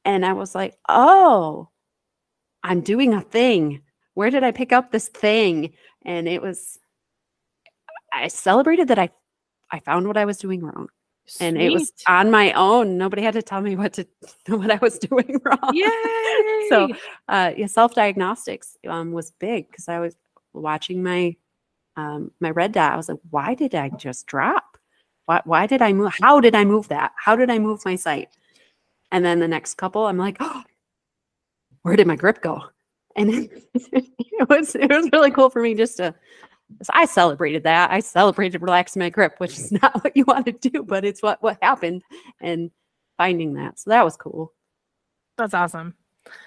[0.04, 1.68] And I was like, oh,
[2.62, 3.82] I'm doing a thing.
[4.14, 5.74] Where did I pick up this thing?
[6.04, 6.78] And it was,
[8.12, 9.10] I celebrated that I,
[9.70, 10.88] I found what I was doing wrong
[11.40, 12.98] and it was on my own.
[12.98, 14.06] Nobody had to tell me what to
[14.48, 15.74] what I was doing wrong.
[15.74, 16.68] Yay!
[16.68, 16.88] So
[17.28, 20.16] uh, yeah, self diagnostics um, was big because I was
[20.52, 21.36] watching my
[21.96, 22.92] um, my red dot.
[22.92, 24.78] I was like, why did I just drop?
[25.26, 26.12] Why why did I move?
[26.20, 27.12] How did I move that?
[27.16, 28.28] How did I move my sight?
[29.12, 30.62] And then the next couple, I'm like, oh,
[31.82, 32.62] where did my grip go?
[33.16, 33.30] And
[33.74, 36.14] it was it was really cool for me just to.
[36.82, 37.90] So I celebrated that.
[37.90, 41.22] I celebrated relaxing my grip, which is not what you want to do, but it's
[41.22, 42.02] what what happened,
[42.40, 42.70] and
[43.16, 43.78] finding that.
[43.78, 44.52] So that was cool.
[45.38, 45.94] That's awesome.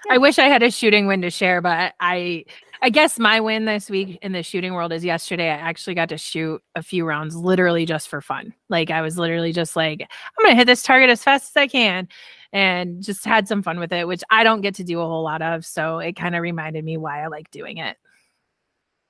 [0.07, 0.13] Yeah.
[0.13, 2.45] I wish I had a shooting win to share, but I
[2.81, 6.09] I guess my win this week in the shooting world is yesterday I actually got
[6.09, 8.53] to shoot a few rounds literally just for fun.
[8.69, 11.61] Like I was literally just like I'm going to hit this target as fast as
[11.61, 12.07] I can
[12.53, 15.23] and just had some fun with it, which I don't get to do a whole
[15.23, 17.97] lot of, so it kind of reminded me why I like doing it.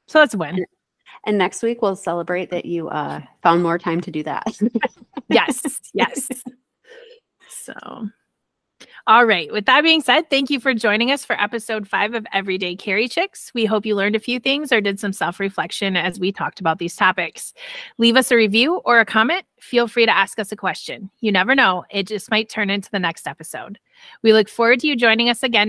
[0.08, 0.66] So that's a win.
[1.26, 4.48] And next week we'll celebrate that you uh, found more time to do that.
[5.30, 6.30] yes, yes.
[7.50, 8.08] So,
[9.08, 9.50] all right.
[9.54, 13.08] With that being said, thank you for joining us for episode five of Everyday Carry
[13.08, 13.54] Chicks.
[13.54, 16.60] We hope you learned a few things or did some self reflection as we talked
[16.60, 17.54] about these topics.
[17.98, 19.46] Leave us a review or a comment.
[19.62, 21.10] Feel free to ask us a question.
[21.22, 23.80] You never know, it just might turn into the next episode.
[24.24, 25.66] We look forward to you joining us again.